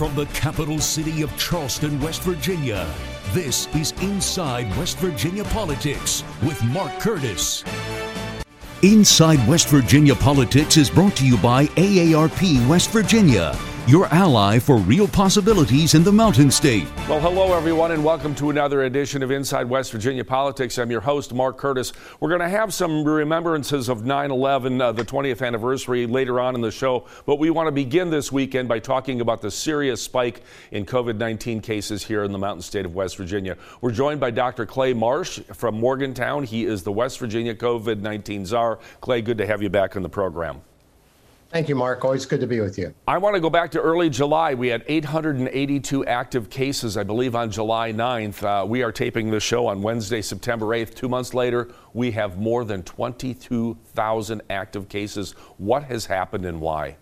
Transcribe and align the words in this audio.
From 0.00 0.14
the 0.14 0.24
capital 0.28 0.78
city 0.78 1.20
of 1.20 1.36
Charleston, 1.36 2.00
West 2.00 2.22
Virginia, 2.22 2.90
this 3.34 3.66
is 3.74 3.92
Inside 4.00 4.74
West 4.78 4.96
Virginia 4.96 5.44
Politics 5.44 6.24
with 6.42 6.64
Mark 6.64 6.98
Curtis. 7.00 7.62
Inside 8.82 9.46
West 9.46 9.68
Virginia 9.68 10.14
Politics 10.14 10.78
is 10.78 10.88
brought 10.88 11.14
to 11.16 11.26
you 11.26 11.36
by 11.36 11.66
AARP 11.76 12.66
West 12.66 12.92
Virginia 12.92 13.54
your 13.88 14.06
ally 14.06 14.58
for 14.58 14.76
real 14.76 15.08
possibilities 15.08 15.94
in 15.94 16.04
the 16.04 16.12
Mountain 16.12 16.50
State. 16.50 16.86
Well, 17.08 17.20
hello, 17.20 17.56
everyone, 17.56 17.92
and 17.92 18.04
welcome 18.04 18.34
to 18.36 18.50
another 18.50 18.82
edition 18.84 19.22
of 19.22 19.30
Inside 19.30 19.68
West 19.68 19.90
Virginia 19.90 20.24
Politics. 20.24 20.78
I'm 20.78 20.90
your 20.90 21.00
host, 21.00 21.34
Mark 21.34 21.56
Curtis. 21.56 21.92
We're 22.20 22.28
going 22.28 22.40
to 22.40 22.48
have 22.48 22.72
some 22.74 23.02
remembrances 23.02 23.88
of 23.88 24.04
9 24.04 24.30
11, 24.30 24.80
uh, 24.80 24.92
the 24.92 25.04
20th 25.04 25.44
anniversary, 25.44 26.06
later 26.06 26.40
on 26.40 26.54
in 26.54 26.60
the 26.60 26.70
show, 26.70 27.06
but 27.26 27.38
we 27.38 27.50
want 27.50 27.66
to 27.66 27.72
begin 27.72 28.10
this 28.10 28.30
weekend 28.30 28.68
by 28.68 28.78
talking 28.78 29.20
about 29.20 29.40
the 29.40 29.50
serious 29.50 30.02
spike 30.02 30.42
in 30.70 30.84
COVID 30.86 31.16
19 31.16 31.60
cases 31.60 32.04
here 32.04 32.22
in 32.24 32.32
the 32.32 32.38
Mountain 32.38 32.62
State 32.62 32.84
of 32.84 32.94
West 32.94 33.16
Virginia. 33.16 33.56
We're 33.80 33.92
joined 33.92 34.20
by 34.20 34.30
Dr. 34.30 34.66
Clay 34.66 34.92
Marsh 34.92 35.40
from 35.54 35.80
Morgantown. 35.80 36.44
He 36.44 36.64
is 36.64 36.82
the 36.82 36.92
West 36.92 37.18
Virginia 37.18 37.54
COVID 37.54 38.00
19 38.00 38.46
czar. 38.46 38.78
Clay, 39.00 39.22
good 39.22 39.38
to 39.38 39.46
have 39.46 39.62
you 39.62 39.68
back 39.68 39.96
on 39.96 40.02
the 40.02 40.08
program. 40.08 40.62
Thank 41.50 41.68
you, 41.68 41.74
Mark. 41.74 42.04
Always 42.04 42.26
good 42.26 42.38
to 42.40 42.46
be 42.46 42.60
with 42.60 42.78
you. 42.78 42.94
I 43.08 43.18
want 43.18 43.34
to 43.34 43.40
go 43.40 43.50
back 43.50 43.72
to 43.72 43.80
early 43.80 44.08
July. 44.08 44.54
We 44.54 44.68
had 44.68 44.84
882 44.86 46.06
active 46.06 46.48
cases, 46.48 46.96
I 46.96 47.02
believe, 47.02 47.34
on 47.34 47.50
July 47.50 47.92
9th. 47.92 48.44
Uh, 48.44 48.64
we 48.64 48.84
are 48.84 48.92
taping 48.92 49.32
the 49.32 49.40
show 49.40 49.66
on 49.66 49.82
Wednesday, 49.82 50.22
September 50.22 50.66
8th. 50.66 50.94
Two 50.94 51.08
months 51.08 51.34
later, 51.34 51.68
we 51.92 52.12
have 52.12 52.38
more 52.38 52.64
than 52.64 52.84
22,000 52.84 54.42
active 54.48 54.88
cases. 54.88 55.32
What 55.58 55.82
has 55.84 56.06
happened 56.06 56.46
and 56.46 56.60
why? 56.60 56.96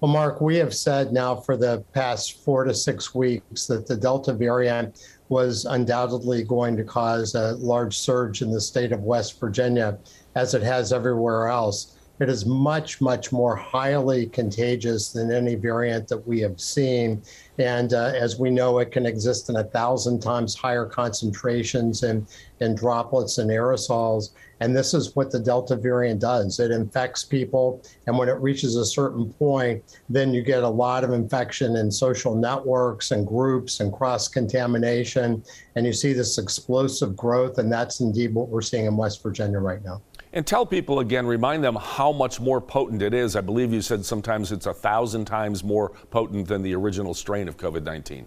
Well, 0.00 0.10
Mark, 0.10 0.40
we 0.40 0.56
have 0.56 0.74
said 0.74 1.12
now 1.12 1.36
for 1.36 1.56
the 1.56 1.84
past 1.94 2.44
four 2.44 2.64
to 2.64 2.74
six 2.74 3.14
weeks 3.14 3.66
that 3.68 3.86
the 3.86 3.96
Delta 3.96 4.32
variant 4.32 5.00
was 5.28 5.64
undoubtedly 5.64 6.42
going 6.42 6.76
to 6.76 6.82
cause 6.82 7.36
a 7.36 7.52
large 7.52 7.96
surge 7.96 8.42
in 8.42 8.50
the 8.50 8.60
state 8.60 8.90
of 8.90 9.04
West 9.04 9.38
Virginia, 9.38 9.96
as 10.34 10.54
it 10.54 10.62
has 10.62 10.92
everywhere 10.92 11.46
else. 11.46 11.96
It 12.20 12.28
is 12.28 12.46
much, 12.46 13.00
much 13.00 13.32
more 13.32 13.56
highly 13.56 14.26
contagious 14.26 15.12
than 15.12 15.32
any 15.32 15.54
variant 15.54 16.08
that 16.08 16.26
we 16.26 16.40
have 16.40 16.60
seen. 16.60 17.22
And 17.58 17.94
uh, 17.94 18.12
as 18.14 18.38
we 18.38 18.50
know, 18.50 18.78
it 18.78 18.92
can 18.92 19.06
exist 19.06 19.48
in 19.48 19.56
a 19.56 19.64
thousand 19.64 20.20
times 20.20 20.54
higher 20.54 20.86
concentrations 20.86 22.02
in, 22.02 22.26
in 22.60 22.74
droplets 22.74 23.38
and 23.38 23.50
aerosols. 23.50 24.30
And 24.60 24.76
this 24.76 24.94
is 24.94 25.16
what 25.16 25.32
the 25.32 25.40
Delta 25.40 25.74
variant 25.74 26.20
does 26.20 26.60
it 26.60 26.70
infects 26.70 27.24
people. 27.24 27.82
And 28.06 28.16
when 28.16 28.28
it 28.28 28.38
reaches 28.40 28.76
a 28.76 28.86
certain 28.86 29.32
point, 29.32 29.82
then 30.08 30.32
you 30.32 30.42
get 30.42 30.62
a 30.62 30.68
lot 30.68 31.02
of 31.02 31.12
infection 31.12 31.76
in 31.76 31.90
social 31.90 32.36
networks 32.36 33.10
and 33.10 33.26
groups 33.26 33.80
and 33.80 33.92
cross 33.92 34.28
contamination. 34.28 35.42
And 35.74 35.84
you 35.84 35.92
see 35.92 36.12
this 36.12 36.38
explosive 36.38 37.16
growth. 37.16 37.58
And 37.58 37.72
that's 37.72 38.00
indeed 38.00 38.34
what 38.34 38.48
we're 38.48 38.62
seeing 38.62 38.86
in 38.86 38.96
West 38.96 39.22
Virginia 39.22 39.58
right 39.58 39.82
now. 39.82 40.00
And 40.34 40.46
tell 40.46 40.64
people 40.64 41.00
again, 41.00 41.26
remind 41.26 41.62
them 41.62 41.76
how 41.76 42.10
much 42.10 42.40
more 42.40 42.60
potent 42.60 43.02
it 43.02 43.12
is. 43.12 43.36
I 43.36 43.42
believe 43.42 43.72
you 43.72 43.82
said 43.82 44.04
sometimes 44.04 44.50
it's 44.50 44.66
a 44.66 44.72
thousand 44.72 45.26
times 45.26 45.62
more 45.62 45.90
potent 46.10 46.48
than 46.48 46.62
the 46.62 46.74
original 46.74 47.12
strain 47.12 47.48
of 47.48 47.58
COVID 47.58 47.82
19. 47.82 48.26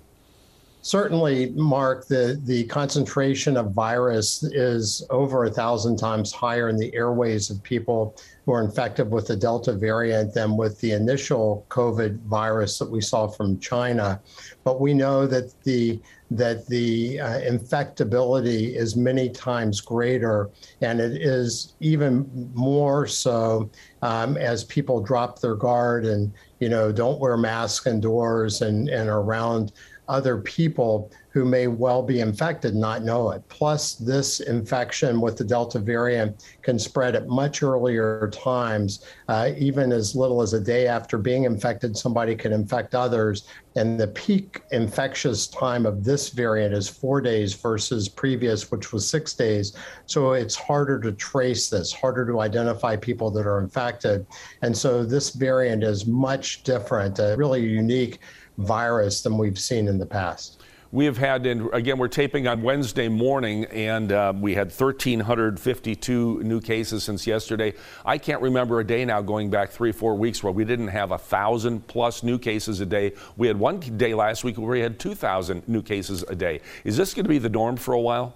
Certainly, 0.86 1.50
Mark, 1.56 2.08
the, 2.08 2.40
the 2.44 2.66
concentration 2.66 3.58
of 3.58 3.72
virus 3.72 4.44
is 4.44 5.04
over 5.10 5.46
a 5.46 5.50
thousand 5.50 5.98
times 5.98 6.32
higher 6.32 6.70
in 6.70 6.78
the 6.78 6.94
airways 6.94 7.50
of 7.50 7.64
people 7.64 8.16
who 8.46 8.52
are 8.52 8.64
infected 8.64 9.10
with 9.10 9.26
the 9.26 9.36
Delta 9.36 9.74
variant 9.74 10.36
than 10.36 10.56
with 10.56 10.80
the 10.82 10.92
initial 10.92 11.66
COVID 11.70 12.20
virus 12.26 12.78
that 12.78 12.92
we 12.92 13.02
saw 13.02 13.28
from 13.28 13.60
China. 13.60 14.22
But 14.64 14.80
we 14.80 14.94
know 14.94 15.26
that 15.26 15.60
the 15.64 16.00
that 16.32 16.68
the 16.68 17.20
uh, 17.20 17.40
infectability 17.42 18.76
is 18.76 18.96
many 18.96 19.30
times 19.30 19.82
greater, 19.82 20.52
and 20.82 21.00
it 21.00 21.14
is 21.14 21.74
even 21.80 22.30
more 22.54 23.08
so 23.08 23.72
um, 24.04 24.38
as 24.38 24.64
people 24.64 25.02
drop 25.02 25.40
their 25.40 25.56
guard 25.56 26.06
and 26.06 26.32
you 26.60 26.70
know 26.70 26.92
don't 26.92 27.20
wear 27.20 27.38
masks 27.38 27.88
indoors 27.88 28.62
and 28.62 28.88
and 28.90 29.10
around 29.10 29.72
other 30.08 30.38
people 30.38 31.12
who 31.36 31.44
may 31.44 31.68
well 31.68 32.02
be 32.02 32.22
infected 32.22 32.74
not 32.74 33.04
know 33.04 33.32
it. 33.32 33.44
Plus, 33.50 33.96
this 33.96 34.40
infection 34.40 35.20
with 35.20 35.36
the 35.36 35.44
Delta 35.44 35.80
variant 35.80 36.46
can 36.62 36.80
spread 36.80 37.14
at 37.14 37.28
much 37.28 37.62
earlier 37.62 38.30
times, 38.32 39.04
uh, 39.28 39.50
even 39.58 39.92
as 39.92 40.16
little 40.16 40.42
as 40.42 40.54
a 40.54 40.62
day 40.62 40.88
after 40.88 41.18
being 41.18 41.44
infected, 41.44 41.98
somebody 41.98 42.38
can 42.38 42.54
infect 42.54 42.96
others. 42.96 43.50
And 43.76 44.00
the 44.00 44.08
peak 44.08 44.62
infectious 44.72 45.48
time 45.48 45.86
of 45.86 46.06
this 46.06 46.30
variant 46.30 46.74
is 46.74 46.88
four 46.88 47.20
days 47.20 47.54
versus 47.54 48.08
previous, 48.08 48.72
which 48.72 48.94
was 48.94 49.06
six 49.06 49.34
days. 49.34 49.76
So 50.06 50.32
it's 50.32 50.56
harder 50.56 51.02
to 51.02 51.12
trace 51.12 51.70
this, 51.70 51.92
harder 51.92 52.26
to 52.28 52.40
identify 52.40 52.96
people 52.96 53.30
that 53.32 53.46
are 53.46 53.60
infected. 53.60 54.26
And 54.62 54.76
so 54.76 55.04
this 55.04 55.32
variant 55.32 55.84
is 55.84 56.06
much 56.06 56.64
different, 56.64 57.20
a 57.20 57.36
really 57.38 57.62
unique 57.62 58.20
virus 58.58 59.22
than 59.22 59.38
we've 59.38 59.60
seen 59.60 59.90
in 59.90 59.98
the 59.98 60.06
past. 60.06 60.62
We 60.96 61.04
have 61.08 61.18
had, 61.18 61.46
and 61.46 61.68
again, 61.74 61.98
we're 61.98 62.08
taping 62.08 62.48
on 62.48 62.62
Wednesday 62.62 63.10
morning, 63.10 63.66
and 63.66 64.14
uh, 64.14 64.32
we 64.34 64.56
had 64.56 64.68
1,352 64.68 66.42
new 66.42 66.62
cases 66.62 67.04
since 67.04 67.28
yesterday. 67.28 67.74
I 68.06 68.18
can't 68.18 68.42
remember 68.42 68.80
a 68.80 68.88
day 68.88 69.04
now 69.04 69.22
going 69.22 69.50
back 69.50 69.72
three, 69.72 69.92
four 69.92 70.16
weeks 70.16 70.42
where 70.42 70.54
we 70.54 70.64
didn't 70.64 70.88
have 70.88 71.12
a 71.12 71.18
thousand 71.18 71.86
plus 71.88 72.24
new 72.24 72.40
cases 72.40 72.80
a 72.80 72.86
day. 72.86 73.12
We 73.36 73.48
had 73.48 73.60
one 73.60 73.82
day 73.82 74.14
last 74.14 74.46
week 74.46 74.58
where 74.58 74.70
we 74.70 74.80
had 74.80 74.98
2,000 74.98 75.68
new 75.68 75.82
cases 75.82 76.24
a 76.30 76.36
day. 76.36 76.62
Is 76.86 76.96
this 76.96 77.14
going 77.14 77.26
to 77.26 77.30
be 77.30 77.40
the 77.40 77.50
norm 77.50 77.76
for 77.76 77.94
a 77.94 78.00
while? 78.00 78.34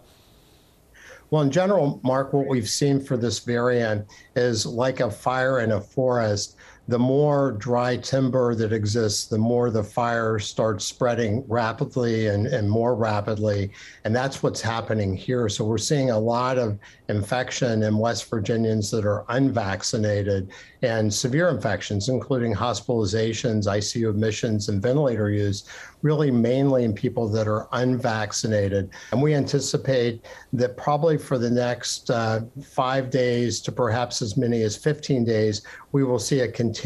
Well, 1.29 1.43
in 1.43 1.51
general, 1.51 2.01
Mark, 2.03 2.33
what 2.33 2.47
we've 2.47 2.67
seen 2.67 2.99
for 2.99 3.15
this 3.15 3.39
variant 3.39 4.05
is 4.35 4.65
like 4.65 4.99
a 4.99 5.09
fire 5.09 5.61
in 5.61 5.71
a 5.71 5.79
forest 5.79 6.57
the 6.89 6.97
more 6.97 7.51
dry 7.51 7.95
timber 7.97 8.55
that 8.55 8.73
exists, 8.73 9.27
the 9.27 9.37
more 9.37 9.69
the 9.69 9.83
fire 9.83 10.39
starts 10.39 10.85
spreading 10.85 11.45
rapidly 11.47 12.27
and, 12.27 12.47
and 12.47 12.67
more 12.67 12.95
rapidly. 12.95 13.71
And 14.05 14.15
that's 14.15 14.41
what's 14.41 14.59
happening 14.59 15.15
here. 15.15 15.47
So 15.49 15.63
we're 15.65 15.77
seeing 15.77 16.09
a 16.09 16.17
lot 16.17 16.57
of 16.57 16.79
infection 17.07 17.83
in 17.83 17.99
West 17.99 18.27
Virginians 18.27 18.89
that 18.89 19.05
are 19.05 19.23
unvaccinated 19.29 20.49
and 20.81 21.13
severe 21.13 21.49
infections, 21.49 22.09
including 22.09 22.55
hospitalizations, 22.55 23.67
ICU 23.67 24.09
admissions, 24.09 24.69
and 24.69 24.81
ventilator 24.81 25.29
use, 25.29 25.65
really 26.01 26.31
mainly 26.31 26.85
in 26.85 26.93
people 26.93 27.27
that 27.27 27.47
are 27.47 27.67
unvaccinated. 27.73 28.89
And 29.11 29.21
we 29.21 29.35
anticipate 29.35 30.25
that 30.53 30.77
probably 30.77 31.17
for 31.17 31.37
the 31.37 31.49
next 31.49 32.09
uh, 32.09 32.41
five 32.63 33.09
days 33.11 33.59
to 33.61 33.71
perhaps 33.71 34.21
as 34.21 34.37
many 34.37 34.63
as 34.63 34.77
15 34.77 35.25
days, 35.25 35.61
we 35.91 36.03
will 36.03 36.19
see 36.19 36.39
a 36.39 36.47
continued, 36.47 36.78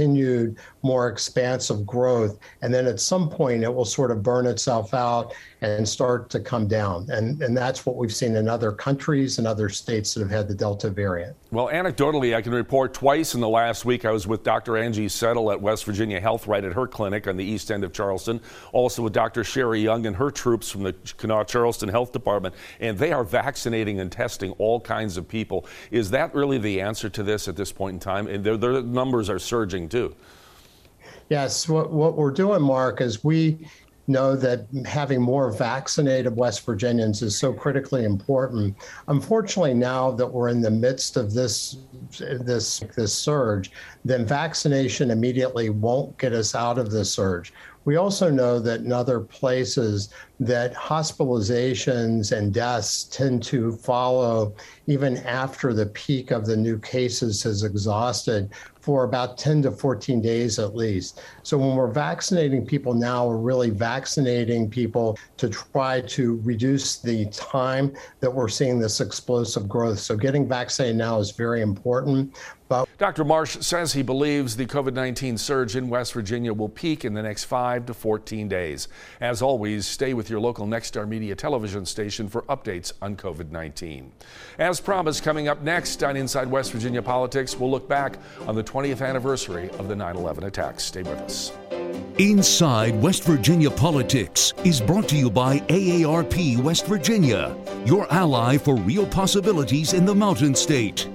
more 0.81 1.07
expansive 1.07 1.85
growth. 1.85 2.39
And 2.61 2.73
then 2.73 2.87
at 2.87 2.99
some 2.99 3.29
point, 3.29 3.63
it 3.63 3.73
will 3.73 3.85
sort 3.85 4.11
of 4.11 4.23
burn 4.23 4.45
itself 4.45 4.93
out 4.93 5.33
and 5.63 5.87
start 5.87 6.29
to 6.29 6.41
come 6.41 6.67
down. 6.67 7.09
And, 7.09 7.41
and 7.41 7.55
that's 7.55 7.85
what 7.85 7.95
we've 7.95 8.13
seen 8.13 8.35
in 8.35 8.49
other 8.49 8.73
countries 8.73 9.37
and 9.37 9.47
other 9.47 9.69
states 9.69 10.13
that 10.13 10.19
have 10.19 10.29
had 10.29 10.47
the 10.49 10.53
Delta 10.53 10.89
variant. 10.89 11.37
Well, 11.51 11.67
anecdotally, 11.67 12.35
I 12.35 12.41
can 12.41 12.51
report 12.51 12.93
twice 12.93 13.33
in 13.33 13.39
the 13.39 13.47
last 13.47 13.85
week 13.85 14.03
I 14.03 14.11
was 14.11 14.27
with 14.27 14.43
Dr. 14.43 14.77
Angie 14.77 15.07
Settle 15.07 15.51
at 15.51 15.61
West 15.61 15.85
Virginia 15.85 16.19
Health 16.19 16.47
right 16.47 16.63
at 16.63 16.73
her 16.73 16.85
clinic 16.85 17.27
on 17.27 17.37
the 17.37 17.45
east 17.45 17.71
end 17.71 17.85
of 17.85 17.93
Charleston, 17.93 18.41
also 18.73 19.01
with 19.03 19.13
Dr. 19.13 19.45
Sherri 19.45 19.79
Young 19.79 20.05
and 20.05 20.15
her 20.17 20.31
troops 20.31 20.69
from 20.69 20.83
the 20.83 20.93
Kanawha 21.17 21.45
Charleston 21.45 21.87
Health 21.87 22.11
Department, 22.11 22.53
and 22.81 22.97
they 22.97 23.13
are 23.13 23.23
vaccinating 23.23 24.01
and 24.01 24.11
testing 24.11 24.51
all 24.53 24.81
kinds 24.81 25.15
of 25.15 25.29
people. 25.29 25.65
Is 25.91 26.11
that 26.11 26.35
really 26.35 26.57
the 26.57 26.81
answer 26.81 27.09
to 27.09 27.23
this 27.23 27.47
at 27.47 27.55
this 27.55 27.71
point 27.71 27.93
in 27.93 27.99
time? 28.01 28.27
And 28.27 28.43
their, 28.43 28.57
their 28.57 28.81
numbers 28.81 29.29
are 29.29 29.39
surging 29.39 29.87
too. 29.87 30.13
Yes, 31.29 31.69
what, 31.69 31.91
what 31.91 32.17
we're 32.17 32.31
doing, 32.31 32.61
Mark, 32.61 32.99
is 32.99 33.23
we 33.23 33.67
know 34.07 34.35
that 34.35 34.65
having 34.85 35.21
more 35.21 35.51
vaccinated 35.51 36.35
West 36.35 36.65
Virginians 36.65 37.21
is 37.21 37.37
so 37.37 37.53
critically 37.53 38.03
important. 38.03 38.75
Unfortunately, 39.07 39.73
now 39.73 40.11
that 40.11 40.27
we're 40.27 40.49
in 40.49 40.61
the 40.61 40.71
midst 40.71 41.15
of 41.15 41.33
this 41.33 41.77
this 42.19 42.79
this 42.95 43.13
surge, 43.13 43.71
then 44.03 44.25
vaccination 44.25 45.11
immediately 45.11 45.69
won't 45.69 46.17
get 46.17 46.33
us 46.33 46.53
out 46.53 46.77
of 46.77 46.91
this 46.91 47.13
surge. 47.13 47.53
We 47.85 47.97
also 47.97 48.29
know 48.29 48.59
that 48.59 48.81
in 48.81 48.93
other 48.93 49.19
places 49.19 50.09
that 50.39 50.73
hospitalizations 50.73 52.35
and 52.35 52.53
deaths 52.53 53.05
tend 53.05 53.43
to 53.43 53.73
follow 53.73 54.55
even 54.87 55.17
after 55.17 55.73
the 55.73 55.87
peak 55.87 56.31
of 56.31 56.45
the 56.45 56.55
new 56.55 56.79
cases 56.79 57.43
has 57.43 57.63
exhausted 57.63 58.51
for 58.83 59.05
about 59.05 59.37
10 59.37 59.61
to 59.61 59.71
14 59.71 60.21
days 60.21 60.59
at 60.59 60.75
least. 60.75 61.21
So 61.41 61.57
when 61.57 61.77
we're 61.77 61.87
vaccinating 61.87 62.65
people 62.65 62.93
now, 62.93 63.25
we're 63.25 63.37
really 63.37 63.69
vaccinating 63.69 64.69
people 64.69 65.17
to 65.37 65.47
try 65.47 66.01
to 66.01 66.41
reduce 66.43 66.97
the 66.97 67.27
time 67.27 67.95
that 68.19 68.29
we're 68.29 68.49
seeing 68.49 68.79
this 68.79 68.99
explosive 68.99 69.69
growth. 69.69 69.99
So 69.99 70.17
getting 70.17 70.49
vaccinated 70.49 70.97
now 70.97 71.17
is 71.19 71.31
very 71.31 71.61
important. 71.61 72.35
But 72.73 72.87
Dr. 72.97 73.23
Marsh 73.23 73.57
says 73.59 73.93
he 73.93 74.01
believes 74.01 74.55
the 74.55 74.65
COVID 74.65 74.93
19 74.93 75.37
surge 75.37 75.75
in 75.75 75.89
West 75.89 76.13
Virginia 76.13 76.53
will 76.53 76.69
peak 76.69 77.05
in 77.05 77.13
the 77.13 77.21
next 77.21 77.43
5 77.43 77.85
to 77.87 77.93
14 77.93 78.47
days. 78.47 78.87
As 79.21 79.41
always, 79.41 79.85
stay 79.85 80.13
with 80.13 80.29
your 80.29 80.39
local 80.39 80.65
Nexstar 80.65 81.07
Media 81.07 81.35
television 81.35 81.85
station 81.85 82.27
for 82.27 82.41
updates 82.43 82.93
on 83.01 83.15
COVID 83.15 83.51
19. 83.51 84.11
As 84.57 84.79
promised, 84.79 85.23
coming 85.23 85.47
up 85.47 85.61
next 85.61 86.03
on 86.03 86.15
Inside 86.17 86.47
West 86.47 86.71
Virginia 86.71 87.01
Politics, 87.01 87.55
we'll 87.55 87.69
look 87.69 87.87
back 87.87 88.17
on 88.47 88.55
the 88.55 88.63
20th 88.73 89.07
anniversary 89.07 89.69
of 89.77 89.87
the 89.87 89.95
9 89.95 90.15
11 90.15 90.45
attacks. 90.45 90.83
Stay 90.83 91.03
with 91.03 91.19
us. 91.19 91.51
Inside 92.17 92.99
West 93.03 93.23
Virginia 93.23 93.69
Politics 93.69 94.51
is 94.63 94.81
brought 94.81 95.07
to 95.09 95.15
you 95.15 95.29
by 95.29 95.59
AARP 95.59 96.57
West 96.57 96.87
Virginia, 96.87 97.55
your 97.85 98.11
ally 98.11 98.57
for 98.57 98.75
real 98.75 99.05
possibilities 99.05 99.93
in 99.93 100.05
the 100.05 100.15
Mountain 100.15 100.55
State. 100.55 101.07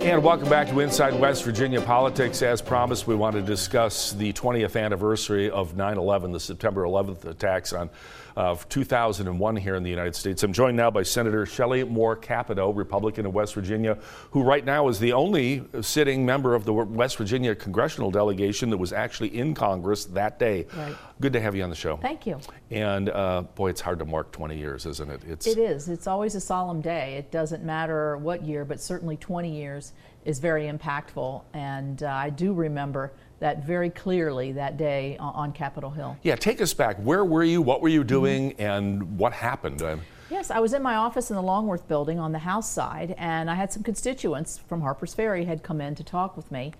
And 0.00 0.24
welcome 0.24 0.48
back 0.48 0.66
to 0.68 0.80
Inside 0.80 1.20
West 1.20 1.44
Virginia 1.44 1.78
Politics. 1.78 2.40
As 2.40 2.62
promised, 2.62 3.06
we 3.06 3.14
want 3.14 3.36
to 3.36 3.42
discuss 3.42 4.12
the 4.12 4.32
20th 4.32 4.82
anniversary 4.82 5.50
of 5.50 5.76
9 5.76 5.98
11, 5.98 6.32
the 6.32 6.40
September 6.40 6.84
11th 6.84 7.26
attacks 7.26 7.74
on 7.74 7.90
of 8.34 8.66
2001 8.70 9.56
here 9.56 9.74
in 9.74 9.82
the 9.82 9.90
United 9.90 10.16
States. 10.16 10.42
I'm 10.42 10.54
joined 10.54 10.76
now 10.76 10.90
by 10.90 11.02
Senator 11.02 11.44
Shelley 11.44 11.84
Moore 11.84 12.16
Capito, 12.16 12.72
Republican 12.72 13.26
of 13.26 13.34
West 13.34 13.54
Virginia, 13.54 13.98
who 14.30 14.42
right 14.42 14.64
now 14.64 14.88
is 14.88 14.98
the 14.98 15.12
only 15.12 15.64
sitting 15.82 16.24
member 16.24 16.54
of 16.54 16.64
the 16.64 16.72
West 16.72 17.18
Virginia 17.18 17.54
congressional 17.54 18.10
delegation 18.10 18.70
that 18.70 18.78
was 18.78 18.94
actually 18.94 19.36
in 19.36 19.52
Congress 19.52 20.06
that 20.06 20.38
day. 20.38 20.66
Right. 20.74 20.96
Good 21.20 21.34
to 21.34 21.40
have 21.40 21.54
you 21.54 21.62
on 21.62 21.68
the 21.68 21.76
show. 21.76 21.98
Thank 21.98 22.26
you. 22.26 22.40
And 22.70 23.10
uh, 23.10 23.42
boy, 23.54 23.68
it's 23.68 23.80
hard 23.82 23.98
to 23.98 24.06
mark 24.06 24.32
20 24.32 24.56
years, 24.56 24.86
isn't 24.86 25.10
it? 25.10 25.20
It's, 25.28 25.46
it 25.46 25.58
is. 25.58 25.88
It's 25.90 26.06
always 26.06 26.34
a 26.34 26.40
solemn 26.40 26.80
day. 26.80 27.16
It 27.16 27.30
doesn't 27.30 27.62
matter 27.62 28.16
what 28.16 28.42
year, 28.42 28.64
but 28.64 28.80
certainly 28.80 29.18
20 29.18 29.54
years 29.54 29.92
is 30.24 30.38
very 30.38 30.64
impactful. 30.64 31.42
And 31.52 32.02
uh, 32.02 32.08
I 32.08 32.30
do 32.30 32.54
remember 32.54 33.12
that 33.38 33.66
very 33.66 33.90
clearly 33.90 34.52
that 34.52 34.78
day 34.78 35.18
on 35.18 35.52
Capitol 35.52 35.90
Hill. 35.90 36.16
Yeah, 36.22 36.36
take 36.36 36.60
us 36.62 36.72
back. 36.72 36.96
Where 36.98 37.24
were 37.24 37.44
you? 37.44 37.60
What 37.60 37.82
were 37.82 37.88
you 37.88 38.02
doing? 38.02 38.52
Mm-hmm. 38.52 38.62
And 38.62 39.18
what 39.18 39.34
happened? 39.34 39.82
Yes, 40.30 40.50
I 40.50 40.60
was 40.60 40.72
in 40.72 40.82
my 40.82 40.94
office 40.94 41.30
in 41.30 41.36
the 41.36 41.42
Longworth 41.42 41.86
building 41.88 42.18
on 42.18 42.32
the 42.32 42.38
House 42.38 42.70
side, 42.70 43.14
and 43.18 43.50
I 43.50 43.54
had 43.54 43.72
some 43.72 43.82
constituents 43.82 44.58
from 44.58 44.80
Harpers 44.80 45.12
Ferry 45.12 45.44
had 45.44 45.62
come 45.62 45.80
in 45.80 45.94
to 45.96 46.04
talk 46.04 46.36
with 46.36 46.50
me. 46.52 46.72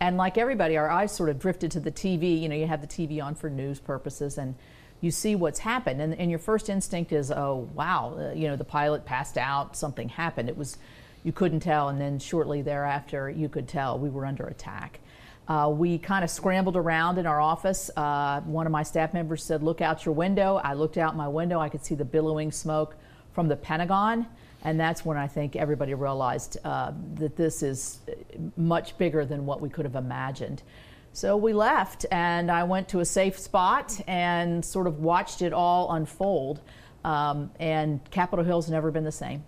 And 0.00 0.16
like 0.16 0.38
everybody, 0.38 0.78
our 0.78 0.88
eyes 0.88 1.12
sort 1.12 1.28
of 1.28 1.38
drifted 1.38 1.70
to 1.72 1.80
the 1.80 1.92
TV. 1.92 2.40
You 2.40 2.48
know, 2.48 2.56
you 2.56 2.66
have 2.66 2.80
the 2.80 2.86
TV 2.86 3.22
on 3.22 3.34
for 3.34 3.50
news 3.50 3.78
purposes, 3.78 4.38
and 4.38 4.54
you 5.02 5.10
see 5.10 5.34
what's 5.34 5.58
happened. 5.58 6.00
And, 6.00 6.14
and 6.14 6.30
your 6.30 6.38
first 6.38 6.70
instinct 6.70 7.12
is, 7.12 7.30
oh, 7.30 7.68
wow, 7.74 8.16
uh, 8.18 8.32
you 8.32 8.48
know, 8.48 8.56
the 8.56 8.64
pilot 8.64 9.04
passed 9.04 9.36
out, 9.36 9.76
something 9.76 10.08
happened. 10.08 10.48
It 10.48 10.56
was, 10.56 10.78
you 11.22 11.32
couldn't 11.32 11.60
tell. 11.60 11.90
And 11.90 12.00
then 12.00 12.18
shortly 12.18 12.62
thereafter, 12.62 13.28
you 13.28 13.48
could 13.48 13.68
tell 13.68 13.98
we 13.98 14.08
were 14.08 14.24
under 14.24 14.46
attack. 14.46 15.00
Uh, 15.48 15.68
we 15.68 15.98
kind 15.98 16.24
of 16.24 16.30
scrambled 16.30 16.76
around 16.76 17.18
in 17.18 17.26
our 17.26 17.40
office. 17.40 17.90
Uh, 17.96 18.40
one 18.42 18.66
of 18.66 18.72
my 18.72 18.82
staff 18.82 19.12
members 19.12 19.42
said, 19.42 19.62
Look 19.62 19.80
out 19.80 20.06
your 20.06 20.14
window. 20.14 20.60
I 20.62 20.74
looked 20.74 20.96
out 20.96 21.16
my 21.16 21.28
window. 21.28 21.58
I 21.58 21.68
could 21.68 21.84
see 21.84 21.94
the 21.94 22.04
billowing 22.04 22.52
smoke 22.52 22.94
from 23.32 23.48
the 23.48 23.56
Pentagon. 23.56 24.26
And 24.62 24.78
that's 24.78 25.04
when 25.04 25.16
I 25.16 25.26
think 25.26 25.56
everybody 25.56 25.94
realized 25.94 26.58
uh, 26.64 26.92
that 27.14 27.36
this 27.36 27.62
is 27.62 28.00
much 28.56 28.96
bigger 28.98 29.24
than 29.24 29.46
what 29.46 29.60
we 29.60 29.68
could 29.68 29.84
have 29.84 29.96
imagined. 29.96 30.62
So 31.12 31.36
we 31.36 31.52
left, 31.52 32.06
and 32.12 32.50
I 32.50 32.64
went 32.64 32.88
to 32.90 33.00
a 33.00 33.04
safe 33.04 33.38
spot 33.38 34.00
and 34.06 34.64
sort 34.64 34.86
of 34.86 35.00
watched 35.00 35.42
it 35.42 35.52
all 35.52 35.92
unfold. 35.92 36.60
Um, 37.04 37.50
and 37.58 38.08
Capitol 38.10 38.44
Hill's 38.44 38.70
never 38.70 38.90
been 38.90 39.04
the 39.04 39.12
same. 39.12 39.42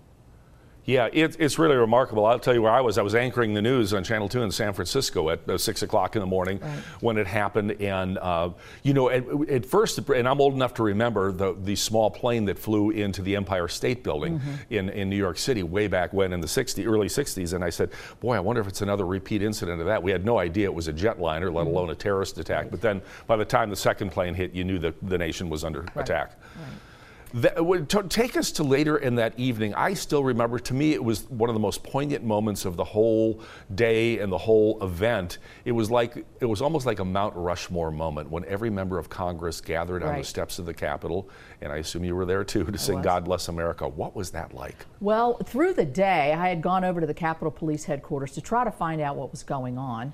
Yeah, 0.85 1.09
it, 1.13 1.37
it's 1.39 1.59
really 1.59 1.77
remarkable. 1.77 2.27
I'll 2.27 2.41
tell 2.41 2.55
you 2.55 2.63
where 2.63 2.73
I 2.73 2.81
was. 2.81 2.99
I 2.99 3.03
was 3.03 3.15
anchoring 3.15 3.55
the 3.55 3.63
news 3.63 3.95
on 3.95 4.03
Channel 4.03 4.29
2 4.29 4.43
in 4.43 4.51
San 4.51 4.73
Francisco 4.73 5.31
at 5.31 5.49
uh, 5.49 5.57
6 5.57 5.83
o'clock 5.83 6.17
in 6.17 6.21
the 6.21 6.27
morning 6.27 6.59
right. 6.59 6.79
when 7.01 7.17
it 7.19 7.27
happened. 7.27 7.73
And, 7.81 8.19
uh, 8.19 8.51
you 8.83 8.93
know, 8.93 9.09
at, 9.09 9.25
at, 9.49 9.65
first, 9.65 9.99
and 9.99 10.29
I'm 10.29 10.41
old 10.41 10.55
enough 10.55 10.75
to 10.75 10.83
remember 10.83 11.31
the, 11.31 11.57
the 11.63 11.77
small 11.77 12.11
plane 12.11 12.47
that 12.47 12.59
flew 12.59 12.91
into 12.91 13.23
the 13.23 13.37
Empire 13.37 13.69
State 13.69 14.03
Building 14.03 14.41
mm-hmm. 14.41 14.75
in, 14.75 14.89
in 14.89 15.09
New 15.09 15.17
York 15.17 15.39
City 15.39 15.63
way 15.63 15.87
back 15.87 16.13
when 16.13 16.33
in 16.33 16.41
the 16.41 16.49
60, 16.49 16.85
early 16.87 17.07
60s. 17.07 17.53
And 17.53 17.63
I 17.63 17.71
said, 17.71 17.91
boy, 18.19 18.35
I 18.35 18.41
wonder 18.41 18.61
if 18.61 18.67
it's 18.67 18.83
another 18.83 19.07
repeat 19.07 19.43
incident 19.43 19.81
of 19.81 19.87
that. 19.87 20.03
We 20.03 20.11
had 20.11 20.25
no 20.25 20.39
idea 20.39 20.65
it 20.65 20.75
was 20.75 20.89
a 20.89 20.93
jetliner, 20.93 21.53
let 21.53 21.67
mm-hmm. 21.67 21.77
alone 21.77 21.91
a 21.91 21.95
terrorist 21.95 22.39
attack. 22.39 22.63
Right. 22.63 22.71
But 22.73 22.81
then 22.81 23.03
by 23.29 23.37
the 23.37 23.45
time 23.45 23.71
the 23.71 23.77
second 23.77 24.11
plane 24.11 24.35
hit, 24.35 24.53
you 24.53 24.65
knew 24.65 24.81
that 24.81 24.95
the 25.09 25.19
nation 25.19 25.49
was 25.49 25.63
under 25.63 25.83
right. 25.83 25.99
attack. 25.99 26.33
That, 27.35 27.57
to, 27.89 28.03
take 28.05 28.37
us 28.37 28.53
to 28.53 28.63
later 28.63 28.99
in 28.99 29.15
that 29.17 29.39
evening. 29.39 29.75
I 29.75 29.95
still 29.95 30.23
remember, 30.23 30.59
to 30.59 30.75
me, 30.75 30.93
it 30.93 31.03
was 31.03 31.29
one 31.31 31.49
of 31.49 31.55
the 31.55 31.61
most 31.61 31.83
poignant 31.83 32.25
moments 32.25 32.65
of 32.65 32.77
the 32.77 32.85
whole 32.85 33.41
day 33.75 34.19
and 34.19 34.31
the 34.31 34.39
whole 34.39 34.83
event. 34.83 35.39
It 35.65 35.73
was 35.73 35.91
like, 35.91 36.25
it 36.41 36.47
was 36.47 36.61
almost 36.61 36.85
like 36.85 36.99
a 36.99 37.05
Mount 37.05 37.35
Rushmore 37.37 37.91
moment 37.91 38.31
when 38.31 38.45
every 38.45 38.71
member 38.71 38.99
of 38.99 39.09
Congress 39.09 39.61
gathered 39.61 40.03
right. 40.03 40.13
on 40.13 40.19
the 40.19 40.25
steps 40.25 40.59
of 40.59 40.67
the 40.67 40.75
Capitol, 40.75 41.29
and 41.61 41.73
I 41.73 41.79
assume 41.79 42.05
you 42.05 42.15
were 42.15 42.27
there 42.27 42.45
too, 42.45 42.65
to 42.65 42.73
I 42.73 42.77
sing 42.77 42.97
was. 42.97 43.05
God 43.05 43.25
Bless 43.25 43.49
America. 43.49 43.89
What 43.89 44.15
was 44.15 44.31
that 44.31 44.55
like? 44.55 44.85
Well, 45.01 45.39
through 45.39 45.75
the 45.75 45.85
day, 45.85 46.33
I 46.33 46.49
had 46.49 46.61
gone 46.61 46.85
over 46.85 47.01
to 47.01 47.07
the 47.07 47.15
Capitol 47.15 47.51
Police 47.51 47.85
headquarters 47.85 48.33
to 48.33 48.41
try 48.41 48.65
to 48.65 48.71
find 48.71 49.01
out 49.01 49.17
what 49.17 49.31
was 49.31 49.43
going 49.43 49.79
on. 49.79 50.13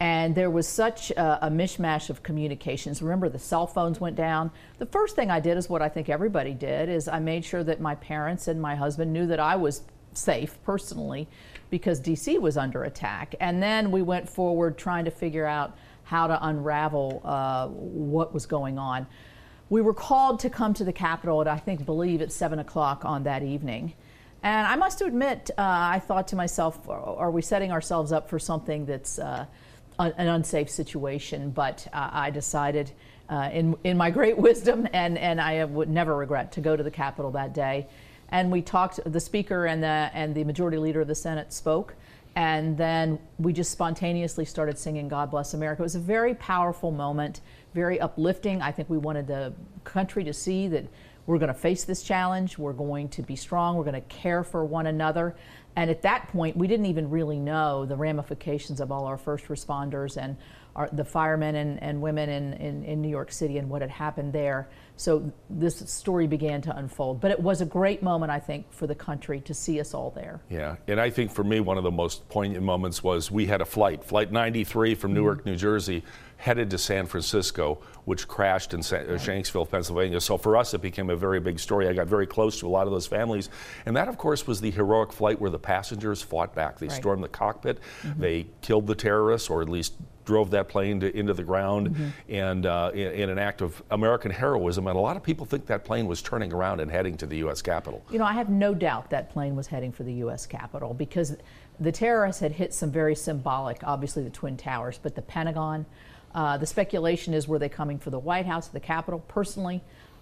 And 0.00 0.34
there 0.34 0.50
was 0.50 0.68
such 0.68 1.10
a, 1.10 1.46
a, 1.46 1.50
mishmash 1.50 2.08
of 2.08 2.22
communications. 2.22 3.02
Remember, 3.02 3.28
the 3.28 3.38
cell 3.38 3.66
phones 3.66 4.00
went 4.00 4.14
down. 4.14 4.52
The 4.78 4.86
first 4.86 5.16
thing 5.16 5.28
I 5.28 5.40
did 5.40 5.58
is 5.58 5.68
what 5.68 5.82
I 5.82 5.88
think 5.88 6.08
everybody 6.08 6.54
did: 6.54 6.88
is 6.88 7.08
I 7.08 7.18
made 7.18 7.44
sure 7.44 7.64
that 7.64 7.80
my 7.80 7.96
parents 7.96 8.46
and 8.46 8.62
my 8.62 8.76
husband 8.76 9.12
knew 9.12 9.26
that 9.26 9.40
I 9.40 9.56
was 9.56 9.82
safe 10.12 10.58
personally, 10.64 11.28
because 11.70 12.00
D.C. 12.00 12.38
was 12.38 12.56
under 12.56 12.84
attack. 12.84 13.34
And 13.40 13.62
then 13.62 13.90
we 13.90 14.02
went 14.02 14.28
forward 14.28 14.78
trying 14.78 15.04
to 15.04 15.10
figure 15.10 15.46
out 15.46 15.76
how 16.04 16.26
to 16.26 16.46
unravel 16.46 17.20
uh, 17.24 17.68
what 17.68 18.32
was 18.32 18.46
going 18.46 18.78
on. 18.78 19.06
We 19.68 19.82
were 19.82 19.94
called 19.94 20.40
to 20.40 20.50
come 20.50 20.72
to 20.74 20.84
the 20.84 20.92
Capitol 20.92 21.40
at 21.42 21.48
I 21.48 21.58
think 21.58 21.84
believe 21.84 22.22
at 22.22 22.32
seven 22.32 22.58
o'clock 22.58 23.04
on 23.04 23.24
that 23.24 23.42
evening. 23.42 23.94
And 24.42 24.66
I 24.66 24.76
must 24.76 25.02
admit, 25.02 25.50
uh, 25.58 25.62
I 25.62 25.98
thought 25.98 26.28
to 26.28 26.36
myself, 26.36 26.88
are 26.88 27.30
we 27.30 27.42
setting 27.42 27.72
ourselves 27.72 28.12
up 28.12 28.30
for 28.30 28.38
something 28.38 28.86
that's 28.86 29.18
uh, 29.18 29.46
an 29.98 30.28
unsafe 30.28 30.70
situation, 30.70 31.50
but 31.50 31.86
uh, 31.92 32.10
I 32.12 32.30
decided 32.30 32.92
uh, 33.28 33.50
in, 33.52 33.76
in 33.84 33.96
my 33.96 34.10
great 34.10 34.38
wisdom, 34.48 34.88
and, 34.92 35.18
and 35.18 35.40
I 35.40 35.64
would 35.64 35.88
never 35.88 36.16
regret, 36.16 36.52
to 36.52 36.60
go 36.60 36.76
to 36.76 36.82
the 36.82 36.90
Capitol 36.90 37.30
that 37.32 37.52
day. 37.52 37.88
And 38.30 38.52
we 38.52 38.62
talked, 38.62 39.00
the 39.04 39.20
Speaker 39.20 39.66
and 39.66 39.82
the, 39.82 40.10
and 40.12 40.34
the 40.34 40.44
Majority 40.44 40.78
Leader 40.78 41.00
of 41.00 41.08
the 41.08 41.14
Senate 41.14 41.52
spoke, 41.52 41.94
and 42.36 42.76
then 42.76 43.18
we 43.38 43.52
just 43.52 43.72
spontaneously 43.72 44.44
started 44.44 44.78
singing 44.78 45.08
God 45.08 45.30
Bless 45.30 45.54
America. 45.54 45.82
It 45.82 45.84
was 45.84 45.94
a 45.96 46.00
very 46.00 46.34
powerful 46.34 46.92
moment, 46.92 47.40
very 47.74 48.00
uplifting. 48.00 48.62
I 48.62 48.70
think 48.70 48.88
we 48.88 48.98
wanted 48.98 49.26
the 49.26 49.52
country 49.84 50.22
to 50.24 50.32
see 50.32 50.68
that 50.68 50.86
we're 51.26 51.38
going 51.38 51.48
to 51.48 51.54
face 51.54 51.84
this 51.84 52.02
challenge, 52.02 52.56
we're 52.56 52.72
going 52.72 53.08
to 53.10 53.22
be 53.22 53.36
strong, 53.36 53.76
we're 53.76 53.84
going 53.84 53.94
to 53.94 54.08
care 54.08 54.42
for 54.42 54.64
one 54.64 54.86
another. 54.86 55.36
And 55.78 55.92
at 55.92 56.02
that 56.02 56.26
point, 56.26 56.56
we 56.56 56.66
didn't 56.66 56.86
even 56.86 57.08
really 57.08 57.38
know 57.38 57.86
the 57.86 57.94
ramifications 57.94 58.80
of 58.80 58.90
all 58.90 59.04
our 59.04 59.16
first 59.16 59.46
responders 59.46 60.16
and 60.20 60.36
our, 60.76 60.88
the 60.92 61.04
firemen 61.04 61.56
and, 61.56 61.82
and 61.82 62.00
women 62.00 62.28
in, 62.28 62.52
in, 62.54 62.84
in, 62.84 63.02
New 63.02 63.08
York 63.08 63.32
City 63.32 63.58
and 63.58 63.68
what 63.68 63.82
had 63.82 63.90
happened 63.90 64.32
there. 64.32 64.68
So 64.96 65.32
this 65.50 65.78
story 65.90 66.26
began 66.26 66.60
to 66.62 66.76
unfold. 66.76 67.20
But 67.20 67.30
it 67.30 67.40
was 67.40 67.60
a 67.60 67.64
great 67.66 68.02
moment, 68.02 68.30
I 68.30 68.38
think, 68.38 68.72
for 68.72 68.86
the 68.86 68.94
country 68.94 69.40
to 69.42 69.54
see 69.54 69.80
us 69.80 69.94
all 69.94 70.10
there. 70.10 70.40
Yeah, 70.48 70.76
and 70.86 71.00
I 71.00 71.10
think 71.10 71.32
for 71.32 71.44
me, 71.44 71.60
one 71.60 71.78
of 71.78 71.84
the 71.84 71.90
most 71.90 72.28
poignant 72.28 72.64
moments 72.64 73.02
was 73.02 73.30
we 73.30 73.46
had 73.46 73.60
a 73.60 73.64
flight, 73.64 74.04
Flight 74.04 74.32
93 74.32 74.94
from 74.94 75.14
Newark, 75.14 75.40
mm-hmm. 75.40 75.50
New 75.50 75.56
Jersey, 75.56 76.04
headed 76.38 76.70
to 76.70 76.78
San 76.78 77.06
Francisco, 77.06 77.78
which 78.04 78.26
crashed 78.26 78.72
in 78.72 78.82
San- 78.82 79.06
uh, 79.06 79.14
Shanksville, 79.14 79.68
Pennsylvania. 79.68 80.20
So 80.20 80.38
for 80.38 80.56
us, 80.56 80.72
it 80.72 80.80
became 80.80 81.10
a 81.10 81.16
very 81.16 81.40
big 81.40 81.58
story. 81.58 81.88
I 81.88 81.92
got 81.92 82.06
very 82.06 82.26
close 82.26 82.58
to 82.60 82.66
a 82.66 82.70
lot 82.70 82.86
of 82.86 82.92
those 82.92 83.06
families. 83.06 83.50
And 83.86 83.96
that, 83.96 84.08
of 84.08 84.16
course, 84.16 84.46
was 84.46 84.60
the 84.60 84.70
heroic 84.70 85.12
flight 85.12 85.40
where 85.40 85.50
the 85.50 85.58
passengers 85.58 86.22
fought 86.22 86.54
back. 86.54 86.78
They 86.78 86.86
right. 86.86 86.96
stormed 86.96 87.24
the 87.24 87.28
cockpit, 87.28 87.80
mm-hmm. 88.02 88.20
they 88.20 88.46
killed 88.62 88.86
the 88.86 88.94
terrorists, 88.94 89.50
or 89.50 89.62
at 89.62 89.68
least 89.68 89.94
drove 90.28 90.50
that 90.50 90.68
plane 90.68 91.00
to, 91.00 91.16
into 91.16 91.32
the 91.32 91.42
ground 91.42 91.88
mm-hmm. 91.88 92.08
and 92.28 92.66
uh, 92.66 92.90
in, 92.92 93.12
in, 93.12 93.30
an 93.30 93.38
act 93.38 93.62
of 93.62 93.82
American 93.90 94.30
heroism. 94.30 94.86
And 94.86 94.94
a 94.94 95.00
lot 95.00 95.16
of 95.16 95.22
people 95.22 95.46
think 95.46 95.64
that 95.66 95.86
plane 95.86 96.06
was 96.06 96.20
turning 96.20 96.52
around 96.52 96.80
and 96.80 96.90
heading 96.90 97.16
to 97.16 97.26
the 97.26 97.38
U.S. 97.38 97.62
Capitol. 97.62 98.04
You 98.10 98.18
know, 98.18 98.26
I 98.26 98.34
have 98.34 98.50
no 98.50 98.74
doubt 98.74 99.08
that 99.08 99.30
plane 99.30 99.56
was 99.56 99.66
heading 99.66 99.90
for 99.90 100.02
the 100.02 100.12
U.S. 100.24 100.44
Capitol 100.44 100.92
because 100.92 101.34
the 101.80 101.90
terrorists 101.90 102.42
had 102.42 102.52
hit 102.52 102.74
some 102.74 102.90
very 102.90 103.14
symbolic, 103.14 103.80
obviously 103.84 104.22
the 104.22 104.28
Twin 104.28 104.58
Towers, 104.58 105.00
but 105.02 105.14
the 105.14 105.22
Pentagon. 105.22 105.86
Uh, 106.34 106.58
the 106.58 106.66
speculation 106.66 107.32
is 107.32 107.48
were 107.48 107.58
they 107.58 107.70
coming 107.70 107.98
for 107.98 108.10
the 108.10 108.18
White 108.18 108.44
House, 108.44 108.68
the 108.68 108.80
Capitol? 108.80 109.20
Personally, 109.28 109.80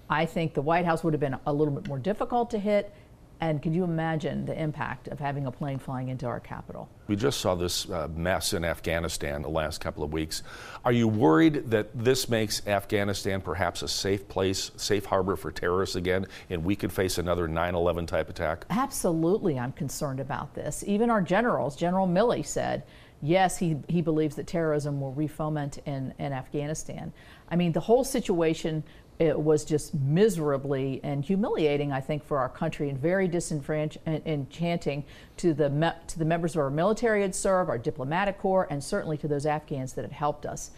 I 0.08 0.24
think 0.24 0.54
the 0.54 0.62
White 0.62 0.84
House 0.84 1.02
would 1.02 1.14
have 1.14 1.20
been 1.20 1.36
a 1.46 1.52
little 1.52 1.74
bit 1.74 1.88
more 1.88 1.98
difficult 1.98 2.50
to 2.52 2.60
hit 2.60 2.94
And 3.40 3.60
can 3.60 3.74
you 3.74 3.84
imagine 3.84 4.46
the 4.46 4.58
impact 4.58 5.08
of 5.08 5.18
having 5.18 5.46
a 5.46 5.50
plane 5.50 5.78
flying 5.78 6.08
into 6.08 6.26
our 6.26 6.40
capital? 6.40 6.88
We 7.06 7.16
just 7.16 7.40
saw 7.40 7.54
this 7.54 7.88
uh, 7.90 8.08
mess 8.14 8.54
in 8.54 8.64
Afghanistan 8.64 9.42
the 9.42 9.48
last 9.48 9.80
couple 9.80 10.02
of 10.02 10.12
weeks. 10.12 10.42
Are 10.84 10.92
you 10.92 11.06
worried 11.06 11.70
that 11.70 11.88
this 11.94 12.28
makes 12.28 12.66
Afghanistan 12.66 13.42
perhaps 13.42 13.82
a 13.82 13.88
safe 13.88 14.26
place, 14.28 14.70
safe 14.76 15.04
harbor 15.04 15.36
for 15.36 15.50
terrorists 15.50 15.96
again, 15.96 16.26
and 16.48 16.64
we 16.64 16.74
could 16.74 16.92
face 16.92 17.18
another 17.18 17.46
9 17.46 17.74
11 17.74 18.06
type 18.06 18.30
attack? 18.30 18.64
Absolutely, 18.70 19.58
I'm 19.58 19.72
concerned 19.72 20.20
about 20.20 20.54
this. 20.54 20.82
Even 20.86 21.10
our 21.10 21.20
generals, 21.20 21.76
General 21.76 22.08
Milley 22.08 22.44
said, 22.44 22.84
yes, 23.22 23.58
he, 23.58 23.76
he 23.88 24.00
believes 24.00 24.36
that 24.36 24.46
terrorism 24.46 25.00
will 25.00 25.12
refoment 25.12 25.78
in, 25.86 26.14
in 26.18 26.32
Afghanistan. 26.32 27.12
I 27.50 27.56
mean, 27.56 27.72
the 27.72 27.80
whole 27.80 28.04
situation 28.04 28.82
it 29.18 29.38
was 29.38 29.64
just 29.64 29.94
miserably 29.94 31.00
and 31.02 31.24
humiliating, 31.24 31.92
I 31.92 32.00
think, 32.00 32.24
for 32.24 32.38
our 32.38 32.48
country 32.48 32.90
and 32.90 32.98
very 32.98 33.28
disenchanting 33.28 35.04
to 35.38 35.54
the, 35.54 35.94
to 36.08 36.18
the 36.18 36.24
members 36.24 36.54
of 36.54 36.60
our 36.60 36.70
military 36.70 37.22
had 37.22 37.34
served, 37.34 37.70
our 37.70 37.78
diplomatic 37.78 38.38
corps, 38.38 38.66
and 38.70 38.82
certainly 38.82 39.16
to 39.18 39.28
those 39.28 39.46
Afghans 39.46 39.94
that 39.94 40.02
had 40.02 40.12
helped 40.12 40.44
us. 40.44 40.70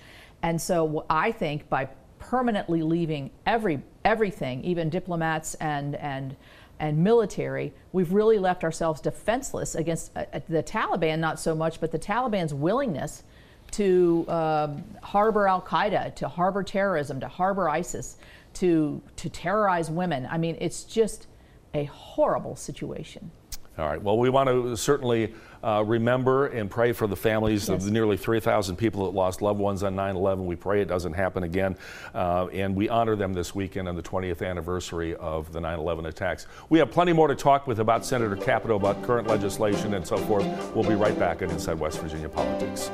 And 0.43 0.61
so 0.61 1.05
I 1.11 1.33
think 1.33 1.69
by 1.69 1.89
permanently 2.19 2.83
leaving 2.83 3.31
every, 3.47 3.83
everything, 4.05 4.63
even 4.65 4.89
diplomats 4.89 5.55
and, 5.55 5.97
and, 5.97 6.37
and 6.79 6.99
military, 6.99 7.73
we've 7.93 8.13
really 8.13 8.39
left 8.39 8.63
ourselves 8.63 9.01
defenseless 9.01 9.75
against 9.75 10.17
uh, 10.17 10.25
the 10.49 10.63
Taliban, 10.63 11.19
not 11.19 11.41
so 11.41 11.55
much, 11.55 11.81
but 11.81 11.91
the 11.91 11.99
Taliban's 11.99 12.55
willingness 12.55 13.25
to 13.73 14.25
uh, 14.29 14.77
harbor 15.03 15.47
Al 15.47 15.63
Qaeda, 15.63 16.15
to 16.17 16.29
harbor 16.29 16.63
terrorism, 16.63 17.21
to 17.21 17.29
harbor 17.29 17.69
ISIS, 17.69 18.17
to, 18.55 19.03
to 19.17 19.29
terrorize 19.29 19.91
women. 19.91 20.27
I 20.31 20.39
mean, 20.39 20.57
it's 20.61 20.85
just 20.85 21.27
a 21.75 21.85
horrible 21.85 22.57
situation. 22.57 23.31
All 23.79 23.87
right. 23.87 24.03
Well, 24.03 24.19
we 24.19 24.29
want 24.29 24.49
to 24.49 24.77
certainly 24.77 25.35
uh, 25.63 25.85
remember 25.87 26.47
and 26.49 26.69
pray 26.69 26.93
for 26.93 27.07
the 27.07 27.15
families 27.15 27.69
yes. 27.69 27.77
of 27.77 27.85
the 27.85 27.91
nearly 27.93 28.17
3,000 28.17 28.77
people 28.77 29.05
that 29.05 29.17
lost 29.17 29.41
loved 29.41 29.61
ones 29.61 29.83
on 29.83 29.95
9 29.95 30.17
11. 30.17 30.47
We 30.47 30.57
pray 30.57 30.81
it 30.81 30.89
doesn't 30.89 31.13
happen 31.13 31.45
again. 31.45 31.77
Uh, 32.13 32.49
and 32.53 32.75
we 32.75 32.89
honor 32.89 33.15
them 33.15 33.33
this 33.33 33.55
weekend 33.55 33.89
on 33.89 33.95
the 33.95 34.03
20th 34.03 34.45
anniversary 34.45 35.15
of 35.17 35.53
the 35.53 35.61
9 35.61 35.79
11 35.79 36.07
attacks. 36.07 36.47
We 36.71 36.81
have 36.81 36.91
plenty 36.91 37.13
more 37.13 37.29
to 37.29 37.37
talk 37.37 37.69
with 37.69 37.79
about 37.79 38.05
Senator 38.05 38.37
Capito, 38.37 38.77
about 38.77 39.03
current 39.03 39.29
legislation, 39.29 39.95
and 39.95 40.07
so 40.07 40.17
forth. 40.17 40.45
We'll 40.75 40.89
be 40.89 40.97
right 40.97 41.19
back 41.19 41.43
at 41.43 41.51
Inside 41.51 41.79
West 41.79 42.01
Virginia 42.01 42.29
Politics. 42.29 42.91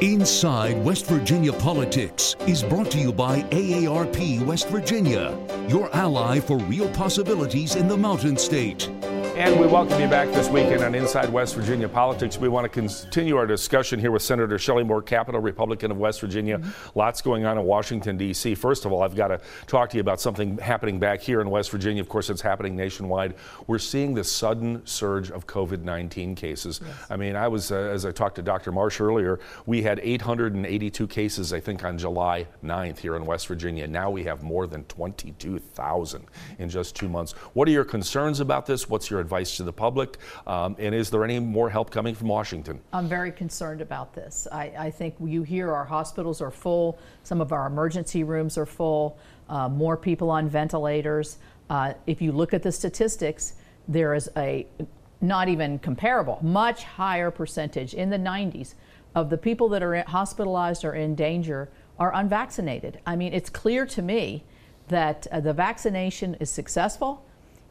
Inside 0.00 0.84
West 0.84 1.06
Virginia 1.06 1.52
Politics 1.52 2.36
is 2.46 2.62
brought 2.62 2.90
to 2.92 2.98
you 2.98 3.12
by 3.12 3.40
AARP 3.50 4.44
West 4.46 4.68
Virginia, 4.68 5.36
your 5.68 5.92
ally 5.96 6.38
for 6.38 6.58
real 6.58 6.88
possibilities 6.90 7.74
in 7.74 7.88
the 7.88 7.96
Mountain 7.96 8.36
State. 8.36 8.88
And 9.38 9.60
we 9.60 9.68
welcome 9.68 10.00
you 10.00 10.08
back 10.08 10.32
this 10.32 10.48
weekend 10.48 10.82
on 10.82 10.96
Inside 10.96 11.30
West 11.30 11.54
Virginia 11.54 11.88
Politics. 11.88 12.38
We 12.38 12.48
want 12.48 12.64
to 12.64 12.68
continue 12.68 13.36
our 13.36 13.46
discussion 13.46 14.00
here 14.00 14.10
with 14.10 14.22
Senator 14.22 14.58
Shelley 14.58 14.82
Moore 14.82 15.00
Capito, 15.00 15.38
Republican 15.38 15.92
of 15.92 15.96
West 15.96 16.20
Virginia. 16.20 16.58
Mm-hmm. 16.58 16.98
Lots 16.98 17.22
going 17.22 17.44
on 17.44 17.56
in 17.56 17.62
Washington, 17.62 18.16
D.C. 18.16 18.56
First 18.56 18.84
of 18.84 18.90
all, 18.90 19.00
I've 19.00 19.14
got 19.14 19.28
to 19.28 19.40
talk 19.68 19.90
to 19.90 19.96
you 19.96 20.00
about 20.00 20.20
something 20.20 20.58
happening 20.58 20.98
back 20.98 21.20
here 21.20 21.40
in 21.40 21.50
West 21.50 21.70
Virginia. 21.70 22.02
Of 22.02 22.08
course, 22.08 22.30
it's 22.30 22.40
happening 22.40 22.74
nationwide. 22.74 23.36
We're 23.68 23.78
seeing 23.78 24.12
this 24.12 24.30
sudden 24.30 24.84
surge 24.84 25.30
of 25.30 25.46
COVID 25.46 25.82
19 25.82 26.34
cases. 26.34 26.80
Yes. 26.84 26.96
I 27.08 27.14
mean, 27.14 27.36
I 27.36 27.46
was, 27.46 27.70
uh, 27.70 27.76
as 27.76 28.04
I 28.04 28.10
talked 28.10 28.34
to 28.36 28.42
Dr. 28.42 28.72
Marsh 28.72 29.00
earlier, 29.00 29.38
we 29.66 29.82
had 29.82 30.00
882 30.02 31.06
cases, 31.06 31.52
I 31.52 31.60
think, 31.60 31.84
on 31.84 31.96
July 31.96 32.48
9th 32.64 32.98
here 32.98 33.14
in 33.14 33.24
West 33.24 33.46
Virginia. 33.46 33.86
Now 33.86 34.10
we 34.10 34.24
have 34.24 34.42
more 34.42 34.66
than 34.66 34.82
22,000 34.86 36.26
in 36.58 36.68
just 36.68 36.96
two 36.96 37.08
months. 37.08 37.34
What 37.52 37.68
are 37.68 37.70
your 37.70 37.84
concerns 37.84 38.40
about 38.40 38.66
this? 38.66 38.88
What's 38.88 39.08
your 39.08 39.27
advice 39.28 39.58
to 39.58 39.62
the 39.62 39.72
public? 39.72 40.16
Um, 40.46 40.74
and 40.78 40.94
is 40.94 41.10
there 41.10 41.22
any 41.22 41.38
more 41.38 41.68
help 41.68 41.90
coming 41.90 42.14
from 42.14 42.28
Washington? 42.28 42.80
I'm 42.94 43.08
very 43.08 43.30
concerned 43.30 43.82
about 43.82 44.14
this. 44.14 44.48
I, 44.50 44.72
I 44.78 44.90
think 44.90 45.14
you 45.22 45.42
hear 45.42 45.70
our 45.72 45.84
hospitals 45.84 46.40
are 46.40 46.50
full, 46.50 46.98
some 47.24 47.42
of 47.42 47.52
our 47.52 47.66
emergency 47.66 48.24
rooms 48.24 48.56
are 48.56 48.66
full, 48.66 49.18
uh, 49.50 49.68
more 49.68 49.96
people 49.98 50.30
on 50.30 50.48
ventilators. 50.48 51.38
Uh, 51.68 51.92
if 52.06 52.22
you 52.22 52.32
look 52.32 52.54
at 52.54 52.62
the 52.62 52.72
statistics, 52.72 53.54
there 53.86 54.14
is 54.14 54.30
a 54.36 54.66
not 55.20 55.48
even 55.48 55.78
comparable, 55.78 56.38
much 56.40 56.84
higher 56.84 57.30
percentage 57.30 57.92
in 57.92 58.08
the 58.08 58.18
90s 58.18 58.74
of 59.14 59.28
the 59.28 59.36
people 59.36 59.68
that 59.68 59.82
are 59.82 60.02
hospitalized 60.06 60.84
or 60.84 60.94
in 60.94 61.14
danger 61.14 61.68
are 61.98 62.14
unvaccinated. 62.14 63.00
I 63.04 63.16
mean, 63.16 63.34
it's 63.34 63.50
clear 63.50 63.84
to 63.86 64.00
me 64.00 64.44
that 64.88 65.26
uh, 65.30 65.40
the 65.40 65.52
vaccination 65.52 66.36
is 66.40 66.48
successful. 66.48 67.24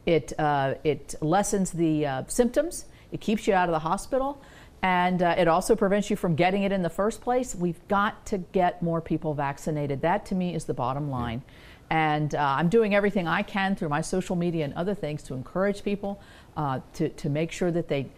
It, 0.08 0.32
uh, 0.38 0.76
it 0.84 1.16
lessens 1.20 1.70
the 1.70 2.06
uh, 2.06 2.22
symptoms, 2.28 2.86
it 3.12 3.20
keeps 3.20 3.46
you 3.46 3.52
out 3.52 3.68
of 3.68 3.74
the 3.74 3.80
hospital, 3.80 4.40
and 4.80 5.22
uh, 5.22 5.34
it 5.36 5.48
also 5.48 5.76
prevents 5.76 6.08
you 6.08 6.16
from 6.16 6.34
getting 6.34 6.62
it 6.62 6.72
in 6.72 6.80
the 6.80 6.88
first 6.88 7.20
place. 7.20 7.54
We've 7.54 7.86
got 7.88 8.24
to 8.24 8.38
get 8.38 8.82
more 8.82 9.02
people 9.02 9.34
vaccinated. 9.34 10.00
That 10.00 10.24
to 10.26 10.34
me 10.34 10.54
is 10.54 10.64
the 10.64 10.72
bottom 10.72 11.10
line. 11.10 11.42
And 11.90 12.34
uh, 12.34 12.38
I'm 12.38 12.70
doing 12.70 12.94
everything 12.94 13.28
I 13.28 13.42
can 13.42 13.76
through 13.76 13.90
my 13.90 14.00
social 14.00 14.34
media 14.34 14.64
and 14.64 14.72
other 14.72 14.94
things 14.94 15.22
to 15.24 15.34
encourage 15.34 15.84
people 15.84 16.22
uh, 16.56 16.80
to, 16.94 17.10
to 17.10 17.28
make 17.28 17.52
sure 17.52 17.70
that 17.70 17.88
they 17.88 18.08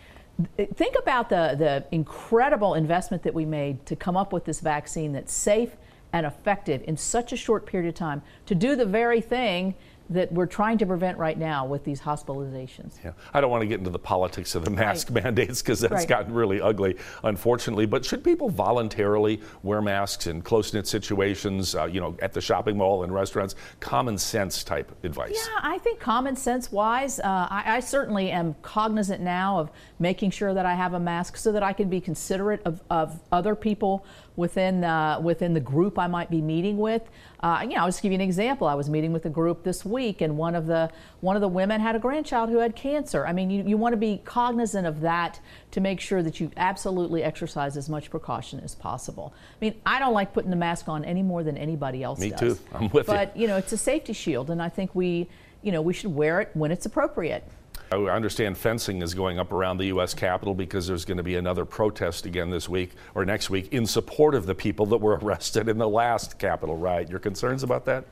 think 0.74 0.94
about 0.96 1.28
the, 1.28 1.56
the 1.58 1.84
incredible 1.90 2.74
investment 2.74 3.24
that 3.24 3.34
we 3.34 3.44
made 3.44 3.84
to 3.86 3.96
come 3.96 4.16
up 4.16 4.32
with 4.32 4.44
this 4.44 4.60
vaccine 4.60 5.10
that's 5.10 5.32
safe 5.32 5.70
and 6.12 6.24
effective 6.24 6.84
in 6.86 6.96
such 6.96 7.32
a 7.32 7.36
short 7.36 7.66
period 7.66 7.88
of 7.88 7.96
time 7.96 8.22
to 8.46 8.54
do 8.54 8.76
the 8.76 8.86
very 8.86 9.20
thing 9.20 9.74
that 10.10 10.32
we're 10.32 10.46
trying 10.46 10.76
to 10.78 10.86
prevent 10.86 11.16
right 11.18 11.38
now 11.38 11.64
with 11.64 11.84
these 11.84 12.00
hospitalizations. 12.00 13.02
Yeah, 13.02 13.12
I 13.32 13.40
don't 13.40 13.50
want 13.50 13.62
to 13.62 13.66
get 13.66 13.78
into 13.78 13.90
the 13.90 13.98
politics 13.98 14.54
of 14.54 14.64
the 14.64 14.70
mask 14.70 15.08
right. 15.10 15.22
mandates 15.24 15.62
because 15.62 15.80
that's 15.80 15.92
right. 15.92 16.08
gotten 16.08 16.34
really 16.34 16.60
ugly, 16.60 16.96
unfortunately. 17.22 17.86
But 17.86 18.04
should 18.04 18.24
people 18.24 18.48
voluntarily 18.48 19.40
wear 19.62 19.80
masks 19.80 20.26
in 20.26 20.42
close-knit 20.42 20.86
situations, 20.86 21.74
uh, 21.76 21.84
you 21.84 22.00
know, 22.00 22.16
at 22.20 22.32
the 22.32 22.40
shopping 22.40 22.76
mall 22.76 23.04
and 23.04 23.14
restaurants? 23.14 23.54
Common 23.78 24.18
sense 24.18 24.64
type 24.64 24.92
advice. 25.04 25.32
Yeah, 25.34 25.60
I 25.62 25.78
think 25.78 26.00
common 26.00 26.34
sense 26.34 26.72
wise, 26.72 27.20
uh, 27.20 27.22
I, 27.50 27.76
I, 27.76 27.80
certainly 27.80 28.30
am 28.30 28.54
cognizant 28.62 29.20
now 29.20 29.58
of 29.58 29.70
making 29.98 30.32
sure 30.32 30.54
that 30.54 30.66
I 30.66 30.74
have 30.74 30.94
a 30.94 31.00
mask 31.00 31.36
so 31.36 31.52
that 31.52 31.62
I 31.62 31.72
can 31.72 31.88
be 31.88 32.00
considerate 32.00 32.60
of, 32.64 32.82
of 32.90 33.20
other 33.30 33.54
people 33.54 34.04
within 34.36 34.84
uh, 34.84 35.20
within 35.20 35.54
the 35.54 35.60
group 35.60 35.98
I 35.98 36.06
might 36.06 36.30
be 36.30 36.40
meeting 36.40 36.78
with. 36.78 37.02
Uh, 37.40 37.60
you 37.62 37.74
know, 37.74 37.82
I'll 37.82 37.88
just 37.88 38.02
give 38.02 38.12
you 38.12 38.16
an 38.16 38.20
example. 38.20 38.66
I 38.66 38.74
was 38.74 38.90
meeting 38.90 39.12
with 39.12 39.24
a 39.26 39.30
group 39.30 39.62
this 39.62 39.84
week, 39.84 40.20
and 40.20 40.36
one 40.36 40.54
of 40.54 40.66
the 40.66 40.90
one 41.20 41.36
of 41.36 41.42
the 41.42 41.48
women 41.48 41.80
had 41.80 41.96
a 41.96 41.98
grandchild 41.98 42.50
who 42.50 42.58
had 42.58 42.76
cancer. 42.76 43.26
I 43.26 43.32
mean, 43.32 43.50
you, 43.50 43.64
you 43.64 43.76
want 43.76 43.92
to 43.92 43.96
be 43.96 44.20
cognizant 44.24 44.86
of 44.86 45.00
that 45.00 45.40
to 45.72 45.80
make 45.80 46.00
sure 46.00 46.22
that 46.22 46.40
you 46.40 46.50
absolutely 46.56 47.22
exercise 47.22 47.76
as 47.76 47.88
much 47.88 48.10
precaution 48.10 48.60
as 48.60 48.74
possible. 48.74 49.32
I 49.60 49.64
mean, 49.64 49.74
I 49.86 49.98
don't 49.98 50.14
like 50.14 50.32
putting 50.32 50.50
the 50.50 50.56
mask 50.56 50.88
on 50.88 51.04
any 51.04 51.22
more 51.22 51.42
than 51.42 51.56
anybody 51.56 52.02
else 52.02 52.18
Me 52.20 52.30
does. 52.30 52.40
too. 52.40 52.58
I'm 52.74 52.88
with 52.90 53.06
but, 53.06 53.12
you. 53.12 53.26
But 53.26 53.36
you 53.36 53.46
know, 53.46 53.56
it's 53.56 53.72
a 53.72 53.78
safety 53.78 54.12
shield, 54.12 54.50
and 54.50 54.60
I 54.62 54.68
think 54.68 54.94
we, 54.94 55.28
you 55.62 55.72
know, 55.72 55.82
we 55.82 55.92
should 55.92 56.14
wear 56.14 56.40
it 56.40 56.50
when 56.54 56.70
it's 56.70 56.86
appropriate. 56.86 57.44
I 57.92 57.96
understand 57.96 58.56
fencing 58.56 59.02
is 59.02 59.14
going 59.14 59.38
up 59.38 59.52
around 59.52 59.78
the 59.78 59.86
U.S. 59.86 60.14
Capitol 60.14 60.54
because 60.54 60.86
there's 60.86 61.04
going 61.04 61.16
to 61.16 61.22
be 61.22 61.36
another 61.36 61.64
protest 61.64 62.26
again 62.26 62.50
this 62.50 62.68
week 62.68 62.92
or 63.14 63.24
next 63.24 63.50
week 63.50 63.72
in 63.72 63.86
support 63.86 64.34
of 64.34 64.46
the 64.46 64.54
people 64.54 64.86
that 64.86 64.98
were 64.98 65.18
arrested 65.22 65.68
in 65.68 65.78
the 65.78 65.88
last 65.88 66.38
Capitol 66.38 66.76
riot. 66.76 67.10
Your 67.10 67.18
concerns 67.18 67.62
about 67.62 67.84
that? 67.86 68.04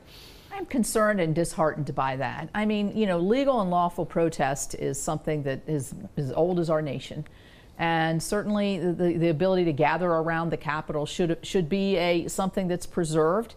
I'm 0.51 0.65
concerned 0.65 1.21
and 1.21 1.33
disheartened 1.33 1.95
by 1.95 2.17
that. 2.17 2.49
I 2.53 2.65
mean, 2.65 2.95
you 2.95 3.05
know, 3.05 3.17
legal 3.17 3.61
and 3.61 3.71
lawful 3.71 4.05
protest 4.05 4.75
is 4.75 5.01
something 5.01 5.43
that 5.43 5.61
is 5.67 5.95
as 6.17 6.33
old 6.33 6.59
as 6.59 6.69
our 6.69 6.81
nation. 6.81 7.25
And 7.77 8.21
certainly 8.21 8.77
the, 8.77 9.13
the 9.13 9.29
ability 9.29 9.63
to 9.65 9.73
gather 9.73 10.09
around 10.09 10.49
the 10.49 10.57
Capitol 10.57 11.05
should, 11.05 11.39
should 11.43 11.69
be 11.69 11.95
a, 11.95 12.27
something 12.27 12.67
that's 12.67 12.85
preserved. 12.85 13.55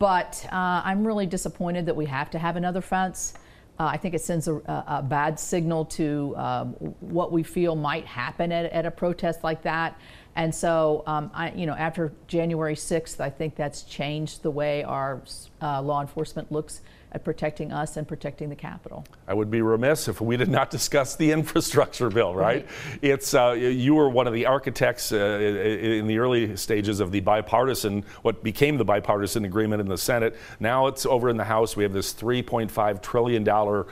But 0.00 0.44
uh, 0.50 0.82
I'm 0.84 1.06
really 1.06 1.26
disappointed 1.26 1.86
that 1.86 1.94
we 1.94 2.06
have 2.06 2.30
to 2.30 2.38
have 2.38 2.56
another 2.56 2.80
fence. 2.80 3.34
Uh, 3.78 3.86
I 3.86 3.96
think 3.96 4.14
it 4.14 4.20
sends 4.20 4.46
a, 4.46 4.54
a 4.54 5.04
bad 5.06 5.38
signal 5.40 5.84
to 5.86 6.34
um, 6.36 6.74
what 7.00 7.32
we 7.32 7.42
feel 7.42 7.74
might 7.74 8.06
happen 8.06 8.52
at, 8.52 8.66
at, 8.66 8.86
a 8.86 8.90
protest 8.90 9.42
like 9.42 9.62
that. 9.62 9.98
And 10.36 10.54
so, 10.54 11.02
um, 11.06 11.30
I, 11.34 11.50
you 11.52 11.66
know, 11.66 11.74
after 11.74 12.12
January 12.28 12.76
6th, 12.76 13.20
I 13.20 13.30
think 13.30 13.56
that's 13.56 13.82
changed 13.82 14.42
the 14.42 14.50
way 14.50 14.84
our 14.84 15.22
uh, 15.60 15.82
law 15.82 16.00
enforcement 16.00 16.52
looks 16.52 16.82
at 17.14 17.22
protecting 17.24 17.72
us 17.72 17.96
and 17.96 18.06
protecting 18.06 18.48
the 18.48 18.56
capital. 18.56 19.06
I 19.28 19.34
would 19.34 19.50
be 19.50 19.62
remiss 19.62 20.08
if 20.08 20.20
we 20.20 20.36
did 20.36 20.48
not 20.48 20.70
discuss 20.78 21.14
the 21.14 21.30
infrastructure 21.30 22.10
bill, 22.10 22.34
right? 22.34 22.66
right. 22.66 22.98
It's 23.00 23.32
uh, 23.34 23.52
you 23.52 23.94
were 23.94 24.08
one 24.08 24.26
of 24.26 24.32
the 24.32 24.46
architects 24.46 25.12
uh, 25.12 25.16
in 25.16 26.08
the 26.08 26.18
early 26.18 26.56
stages 26.56 26.98
of 26.98 27.12
the 27.12 27.20
bipartisan, 27.20 28.04
what 28.22 28.42
became 28.42 28.76
the 28.76 28.84
bipartisan 28.84 29.44
agreement 29.44 29.80
in 29.80 29.88
the 29.88 29.96
Senate. 29.96 30.36
Now 30.58 30.88
it's 30.88 31.06
over 31.06 31.28
in 31.28 31.36
the 31.36 31.44
House. 31.44 31.76
We 31.76 31.84
have 31.84 31.92
this 31.92 32.12
3.5 32.12 33.00
trillion 33.00 33.44
dollar 33.44 33.86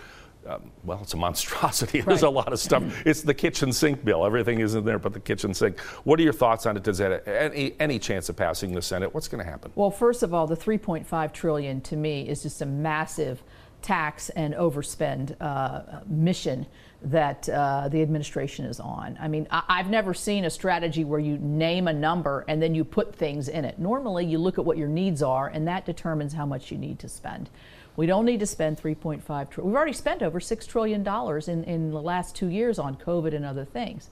um, 0.46 0.70
well, 0.84 0.98
it's 1.02 1.14
a 1.14 1.16
monstrosity. 1.16 2.00
There's 2.06 2.22
right. 2.22 2.28
a 2.28 2.30
lot 2.30 2.52
of 2.52 2.58
stuff. 2.58 2.82
It's 3.06 3.22
the 3.22 3.34
kitchen 3.34 3.72
sink 3.72 4.04
bill. 4.04 4.24
Everything 4.24 4.60
is 4.60 4.74
in 4.74 4.84
there 4.84 4.98
but 4.98 5.12
the 5.12 5.20
kitchen 5.20 5.54
sink. 5.54 5.78
What 6.04 6.18
are 6.20 6.22
your 6.22 6.32
thoughts 6.32 6.66
on 6.66 6.76
it? 6.76 6.82
Does 6.82 6.98
that 6.98 7.26
any, 7.26 7.74
any 7.80 7.98
chance 7.98 8.28
of 8.28 8.36
passing 8.36 8.72
the 8.72 8.82
Senate? 8.82 9.12
What's 9.12 9.28
going 9.28 9.44
to 9.44 9.50
happen? 9.50 9.72
Well, 9.74 9.90
first 9.90 10.22
of 10.22 10.32
all, 10.32 10.46
the 10.46 10.56
3.5 10.56 11.32
trillion 11.32 11.80
to 11.82 11.96
me 11.96 12.28
is 12.28 12.42
just 12.42 12.62
a 12.62 12.66
massive 12.66 13.42
tax 13.82 14.30
and 14.30 14.54
overspend 14.54 15.36
uh, 15.40 16.00
mission 16.06 16.66
that 17.04 17.48
uh, 17.48 17.88
the 17.88 18.00
administration 18.00 18.64
is 18.64 18.78
on. 18.78 19.18
I 19.20 19.26
mean, 19.26 19.48
I- 19.50 19.78
have 19.78 19.90
never 19.90 20.14
seen 20.14 20.44
a 20.44 20.50
strategy 20.50 21.04
where 21.04 21.18
you 21.18 21.36
name 21.38 21.88
a 21.88 21.92
number 21.92 22.44
and 22.46 22.62
then 22.62 22.74
you 22.74 22.84
put 22.84 23.14
things 23.14 23.48
in 23.48 23.64
it. 23.64 23.78
Normally, 23.78 24.24
you 24.24 24.38
look 24.38 24.58
at 24.58 24.64
what 24.64 24.78
your 24.78 24.88
needs 24.88 25.22
are, 25.22 25.48
and 25.48 25.66
that 25.66 25.84
determines 25.84 26.32
how 26.32 26.46
much 26.46 26.70
you 26.70 26.78
need 26.78 27.00
to 27.00 27.08
spend. 27.08 27.50
We 27.96 28.06
don't 28.06 28.24
need 28.24 28.40
to 28.40 28.46
spend 28.46 28.78
3.5 28.78 29.22
trillion. 29.22 29.50
We've 29.66 29.76
already 29.76 29.92
spent 29.92 30.22
over 30.22 30.40
$6 30.40 30.66
trillion 30.66 31.06
in, 31.06 31.64
in 31.64 31.90
the 31.90 32.00
last 32.00 32.34
two 32.34 32.48
years 32.48 32.78
on 32.78 32.96
COVID 32.96 33.34
and 33.34 33.44
other 33.44 33.64
things. 33.64 34.08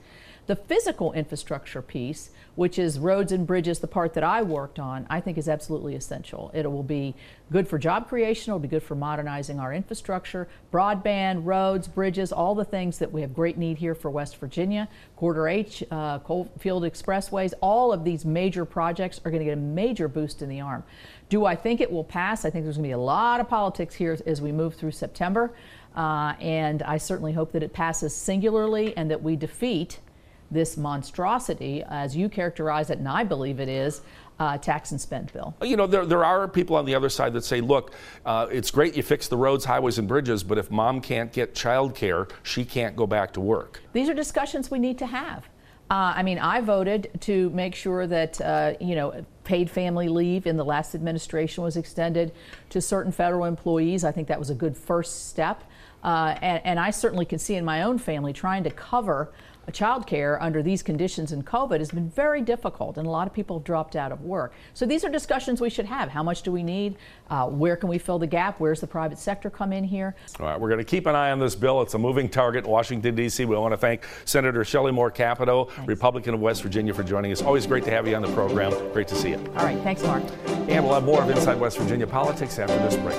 The 0.47 0.57
physical 0.57 1.13
infrastructure 1.13 1.83
piece, 1.83 2.31
which 2.57 2.79
is 2.79 2.99
roads 2.99 3.31
and 3.33 3.47
bridges, 3.47 3.79
the 3.79 3.87
part 3.87 4.15
that 4.15 4.25
I 4.25 4.43
worked 4.43 4.79
on, 4.79 5.07
I 5.09 5.21
think 5.21 5.39
is 5.39 5.49
absolutely 5.49 5.95
essential. 5.95 6.51
It 6.53 6.71
will 6.71 6.83
be 6.83 7.15
good 7.53 7.69
for 7.69 7.79
job 7.79 8.09
creation, 8.09 8.51
it'll 8.51 8.59
be 8.59 8.69
good 8.69 8.83
for 8.83 8.95
modernizing 8.95 9.61
our 9.61 9.73
infrastructure, 9.73 10.49
broadband, 10.73 11.45
roads, 11.45 11.89
bridges, 11.89 12.33
all 12.33 12.55
the 12.55 12.65
things 12.65 12.99
that 12.99 13.13
we 13.13 13.21
have 13.21 13.35
great 13.35 13.59
need 13.59 13.79
here 13.79 13.95
for 13.95 14.11
West 14.11 14.37
Virginia, 14.39 14.89
Corridor 15.17 15.49
H, 15.49 15.85
uh, 15.91 16.19
Coalfield 16.21 16.83
Expressways, 16.83 17.55
all 17.61 17.93
of 17.93 18.05
these 18.05 18.25
major 18.25 18.65
projects 18.65 19.21
are 19.25 19.31
going 19.31 19.41
to 19.41 19.45
get 19.45 19.55
a 19.55 19.61
major 19.61 20.09
boost 20.09 20.43
in 20.43 20.49
the 20.49 20.61
arm. 20.61 20.83
Do 21.29 21.45
I 21.45 21.55
think 21.55 21.81
it 21.81 21.91
will 21.91 22.05
pass? 22.05 22.45
I 22.45 22.51
think 22.51 22.65
there's 22.65 22.77
going 22.77 22.85
to 22.85 22.89
be 22.89 22.93
a 22.93 22.99
lot 22.99 23.41
of 23.41 23.49
politics 23.49 23.95
here 23.95 24.19
as 24.27 24.43
we 24.43 24.51
move 24.51 24.75
through 24.75 24.93
September. 24.93 25.53
Uh, 25.95 26.35
and 26.41 26.83
I 26.83 26.99
certainly 26.99 27.33
hope 27.33 27.53
that 27.53 27.63
it 27.63 27.73
passes 27.73 28.15
singularly 28.15 28.97
and 28.97 29.11
that 29.11 29.23
we 29.23 29.37
defeat 29.37 29.99
this 30.51 30.77
monstrosity, 30.77 31.83
as 31.89 32.17
you 32.17 32.29
characterize 32.29 32.91
it, 32.91 32.99
and 32.99 33.09
I 33.09 33.25
believe 33.25 33.61
it 33.61 33.69
is, 33.69 34.03
uh, 34.39 34.57
tax 34.57 34.91
and 34.91 35.01
spend 35.01 35.33
bill. 35.33 35.55
You 35.63 35.77
know, 35.77 35.87
there, 35.87 36.07
there 36.07 36.25
are 36.25 36.49
people 36.49 36.75
on 36.75 36.87
the 36.87 36.95
other 36.95 37.11
side 37.11 37.35
that 37.35 37.45
say, 37.45 37.61
look, 37.61 37.93
uh, 38.25 38.47
it's 38.51 38.71
great 38.71 38.97
you 38.97 39.03
fix 39.03 39.29
the 39.29 39.37
roads, 39.37 39.65
highways, 39.67 39.99
and 39.99 40.09
bridges, 40.09 40.43
but 40.43 40.57
if 40.57 40.71
mom 40.71 41.01
can't 41.01 41.31
get 41.33 41.55
child 41.55 41.95
care, 41.95 42.27
she 42.43 42.65
can't 42.65 42.97
go 42.97 43.07
back 43.07 43.33
to 43.35 43.41
work. 43.41 43.83
These 43.93 44.09
are 44.09 44.15
discussions 44.15 44.71
we 44.71 44.79
need 44.79 44.99
to 44.99 45.07
have. 45.07 45.49
Uh, 45.91 46.15
I 46.17 46.23
mean, 46.23 46.39
I 46.39 46.61
voted 46.61 47.11
to 47.23 47.51
make 47.51 47.75
sure 47.75 48.07
that, 48.07 48.41
uh, 48.41 48.75
you 48.81 48.95
know, 48.95 49.25
paid 49.43 49.69
family 49.69 50.09
leave 50.09 50.47
in 50.47 50.57
the 50.57 50.65
last 50.65 50.95
administration 50.95 51.65
was 51.65 51.77
extended 51.77 52.33
to 52.71 52.81
certain 52.81 53.11
federal 53.11 53.45
employees. 53.45 54.05
I 54.05 54.13
think 54.13 54.29
that 54.29 54.39
was 54.39 54.51
a 54.51 54.55
good 54.55 54.77
first 54.77 55.29
step. 55.29 55.65
Uh, 56.05 56.37
and, 56.41 56.65
and, 56.65 56.81
I 56.81 56.93
certainly 56.93 57.27
can 57.27 57.39
see 57.39 57.57
in 57.57 57.65
my 57.65 57.83
own 57.83 57.99
family 57.99 58.33
trying 58.33 58.65
to 58.65 58.71
cover 58.71 59.33
child 59.73 60.07
care 60.07 60.43
under 60.43 60.63
these 60.63 60.83
conditions 60.83 61.33
in 61.33 61.43
COVID 61.43 61.79
has 61.79 61.91
been 61.91 62.11
very 62.11 62.41
difficult, 62.41 62.99
and 62.99 63.07
a 63.07 63.11
lot 63.11 63.27
of 63.27 63.33
people 63.33 63.59
have 63.59 63.65
dropped 63.65 63.97
out 63.97 64.13
of 64.13 64.23
work. 64.23 64.53
So 64.75 64.87
these 64.87 65.05
are 65.05 65.09
discussions 65.09 65.61
we 65.61 65.71
should 65.71 65.87
have. 65.87 66.09
How 66.09 66.23
much 66.23 66.43
do 66.43 66.51
we 66.51 66.63
need? 66.63 66.97
Uh, 67.31 67.47
where 67.47 67.77
can 67.77 67.89
we 67.89 67.99
fill 67.99 68.19
the 68.19 68.27
gap? 68.27 68.59
Where's 68.59 68.81
the 68.81 68.87
private 68.87 69.19
sector 69.19 69.51
come 69.51 69.73
in 69.73 69.85
here? 69.85 70.17
All 70.41 70.47
right, 70.47 70.61
we're 70.61 70.69
going 70.69 70.79
to 70.79 70.85
keep 70.85 71.07
an 71.07 71.15
eye 71.15 71.31
on 71.31 71.39
this 71.39 71.55
bill. 71.55 71.83
It's 71.83 71.95
a 71.95 71.99
moving 71.99 72.29
target 72.29 72.65
in 72.65 72.71
Washington, 72.71 73.15
D.C. 73.15 73.45
We 73.45 73.57
want 73.57 73.73
to 73.73 73.79
thank 73.79 74.05
Senator 74.25 74.65
Shelley 74.65 74.93
Moore 74.93 75.11
Capito, 75.11 75.65
Thanks. 75.67 75.89
Republican 75.89 76.35
of 76.35 76.41
West 76.41 76.63
Virginia, 76.63 76.93
for 76.93 77.05
joining 77.05 77.31
us. 77.31 77.43
Always 77.43 77.67
great 77.67 77.85
to 77.85 77.91
have 77.91 78.09
you 78.09 78.17
on 78.17 78.23
the 78.23 78.33
program. 78.33 78.73
Great 78.93 79.09
to 79.09 79.15
see 79.15 79.31
you. 79.31 79.39
All 79.57 79.65
right, 79.65 79.81
thanks, 79.83 80.03
Mark. 80.03 80.23
And 80.69 80.85
we'll 80.85 80.95
have 80.95 81.05
more 81.05 81.23
of 81.23 81.31
Inside 81.31 81.61
West 81.61 81.79
Virginia 81.79 82.07
Politics 82.07 82.59
after 82.59 82.77
this 82.79 82.97
break. 82.97 83.19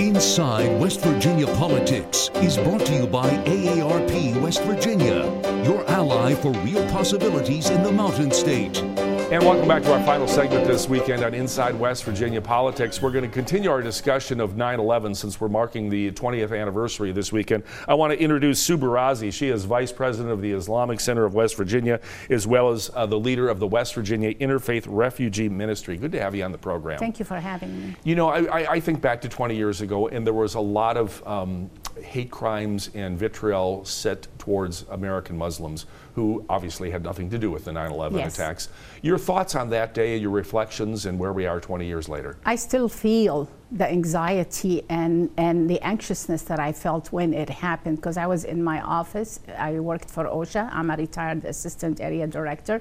Inside 0.00 0.80
West 0.80 1.00
Virginia 1.00 1.46
Politics 1.46 2.30
is 2.36 2.56
brought 2.58 2.84
to 2.86 2.94
you 2.94 3.06
by 3.06 3.28
AARP 3.44 4.40
West 4.40 4.62
Virginia, 4.62 5.24
your 5.64 5.88
ally 5.88 6.34
for 6.34 6.52
real 6.60 6.86
possibilities 6.90 7.70
in 7.70 7.82
the 7.82 7.90
Mountain 7.90 8.30
State. 8.30 8.82
And 9.30 9.42
welcome 9.42 9.66
back 9.66 9.82
to 9.84 9.92
our 9.92 10.04
final 10.04 10.28
segment 10.28 10.66
this 10.66 10.86
weekend 10.86 11.24
on 11.24 11.32
Inside 11.32 11.74
West 11.76 12.04
Virginia 12.04 12.42
Politics. 12.42 13.00
We're 13.00 13.10
going 13.10 13.24
to 13.24 13.30
continue 13.30 13.70
our 13.70 13.80
discussion 13.80 14.38
of 14.38 14.56
9 14.58 14.78
11 14.78 15.14
since 15.14 15.40
we're 15.40 15.48
marking 15.48 15.88
the 15.88 16.12
20th 16.12 16.56
anniversary 16.56 17.10
this 17.10 17.32
weekend. 17.32 17.64
I 17.88 17.94
want 17.94 18.12
to 18.12 18.20
introduce 18.20 18.60
Sue 18.60 18.76
Barazi. 18.76 19.32
She 19.32 19.48
is 19.48 19.64
Vice 19.64 19.90
President 19.92 20.30
of 20.30 20.42
the 20.42 20.52
Islamic 20.52 21.00
Center 21.00 21.24
of 21.24 21.32
West 21.32 21.56
Virginia, 21.56 22.00
as 22.28 22.46
well 22.46 22.68
as 22.70 22.90
uh, 22.94 23.06
the 23.06 23.18
leader 23.18 23.48
of 23.48 23.60
the 23.60 23.66
West 23.66 23.94
Virginia 23.94 24.34
Interfaith 24.34 24.84
Refugee 24.86 25.48
Ministry. 25.48 25.96
Good 25.96 26.12
to 26.12 26.20
have 26.20 26.34
you 26.34 26.44
on 26.44 26.52
the 26.52 26.58
program. 26.58 26.98
Thank 26.98 27.18
you 27.18 27.24
for 27.24 27.40
having 27.40 27.80
me. 27.80 27.96
You 28.04 28.16
know, 28.16 28.28
I, 28.28 28.72
I 28.72 28.78
think 28.78 29.00
back 29.00 29.22
to 29.22 29.28
20 29.30 29.56
years 29.56 29.80
ago, 29.80 30.06
and 30.08 30.26
there 30.26 30.34
was 30.34 30.54
a 30.54 30.60
lot 30.60 30.98
of 30.98 31.26
um, 31.26 31.70
hate 32.02 32.30
crimes 32.30 32.90
and 32.94 33.18
vitriol 33.18 33.86
set 33.86 34.28
towards 34.38 34.84
American 34.90 35.38
Muslims 35.38 35.86
who 36.14 36.44
obviously 36.48 36.90
had 36.90 37.02
nothing 37.02 37.28
to 37.30 37.38
do 37.38 37.50
with 37.50 37.64
the 37.64 37.72
9 37.72 37.90
11 37.90 38.18
yes. 38.18 38.34
attacks. 38.34 38.68
Your 39.02 39.18
thoughts 39.18 39.54
on 39.54 39.70
that 39.70 39.94
day, 39.94 40.16
your 40.16 40.30
reflections, 40.30 41.06
and 41.06 41.18
where 41.18 41.32
we 41.32 41.46
are 41.46 41.60
20 41.60 41.86
years 41.86 42.08
later? 42.08 42.38
I 42.44 42.56
still 42.56 42.88
feel 42.88 43.48
the 43.72 43.90
anxiety 43.90 44.84
and, 44.88 45.30
and 45.36 45.68
the 45.68 45.80
anxiousness 45.82 46.42
that 46.42 46.60
I 46.60 46.70
felt 46.72 47.10
when 47.10 47.34
it 47.34 47.50
happened 47.50 47.96
because 47.96 48.16
I 48.16 48.26
was 48.26 48.44
in 48.44 48.62
my 48.62 48.80
office. 48.80 49.40
I 49.58 49.80
worked 49.80 50.08
for 50.08 50.24
OSHA, 50.24 50.70
I'm 50.72 50.90
a 50.90 50.96
retired 50.96 51.44
assistant 51.44 52.00
area 52.00 52.26
director. 52.28 52.80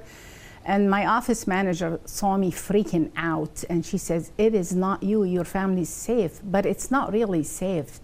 And 0.65 0.89
my 0.89 1.07
office 1.07 1.45
manager 1.45 1.99
saw 2.05 2.38
me 2.38 2.49
freaking 2.51 3.12
out, 3.17 3.65
and 3.69 3.86
she 3.86 3.97
says, 3.97 4.31
It 4.38 4.53
is 4.53 4.73
not 4.73 5.03
you, 5.03 5.23
your 5.23 5.43
family's 5.43 5.89
safe, 5.89 6.39
but 6.43 6.65
it's 6.65 6.89
not 6.89 7.12
really 7.12 7.43
safe. 7.43 7.99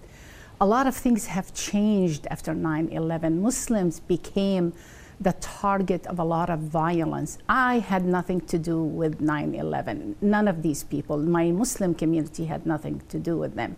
A 0.59 0.65
lot 0.65 0.87
of 0.87 0.95
things 0.95 1.27
have 1.27 1.53
changed 1.53 2.27
after 2.29 2.53
9 2.53 2.89
11. 2.89 3.41
Muslims 3.41 4.01
became 4.01 4.73
the 5.19 5.33
target 5.33 6.07
of 6.07 6.19
a 6.19 6.23
lot 6.23 6.49
of 6.49 6.59
violence. 6.59 7.37
I 7.49 7.79
had 7.79 8.05
nothing 8.05 8.41
to 8.41 8.57
do 8.57 8.81
with 8.81 9.19
9 9.19 9.55
11. 9.55 10.15
None 10.21 10.47
of 10.47 10.61
these 10.61 10.83
people. 10.83 11.17
My 11.17 11.51
Muslim 11.51 11.93
community 11.93 12.45
had 12.45 12.65
nothing 12.65 13.01
to 13.09 13.19
do 13.19 13.37
with 13.37 13.55
them. 13.55 13.75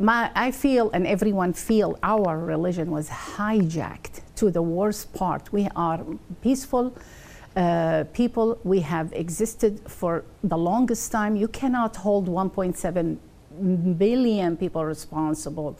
My, 0.00 0.30
I 0.34 0.50
feel, 0.50 0.90
and 0.90 1.06
everyone 1.06 1.52
feel, 1.52 1.98
our 2.02 2.38
religion 2.38 2.90
was 2.90 3.08
hijacked 3.08 4.22
to 4.36 4.50
the 4.50 4.62
worst 4.62 5.12
part. 5.14 5.52
We 5.52 5.68
are 5.76 6.04
peaceful 6.42 6.96
uh, 7.56 8.04
people. 8.12 8.58
We 8.64 8.80
have 8.80 9.12
existed 9.12 9.80
for 9.86 10.24
the 10.42 10.58
longest 10.58 11.10
time. 11.12 11.36
You 11.36 11.48
cannot 11.48 11.96
hold 11.96 12.28
1.7 12.28 13.18
billion 13.98 14.56
people 14.56 14.84
responsible 14.84 15.78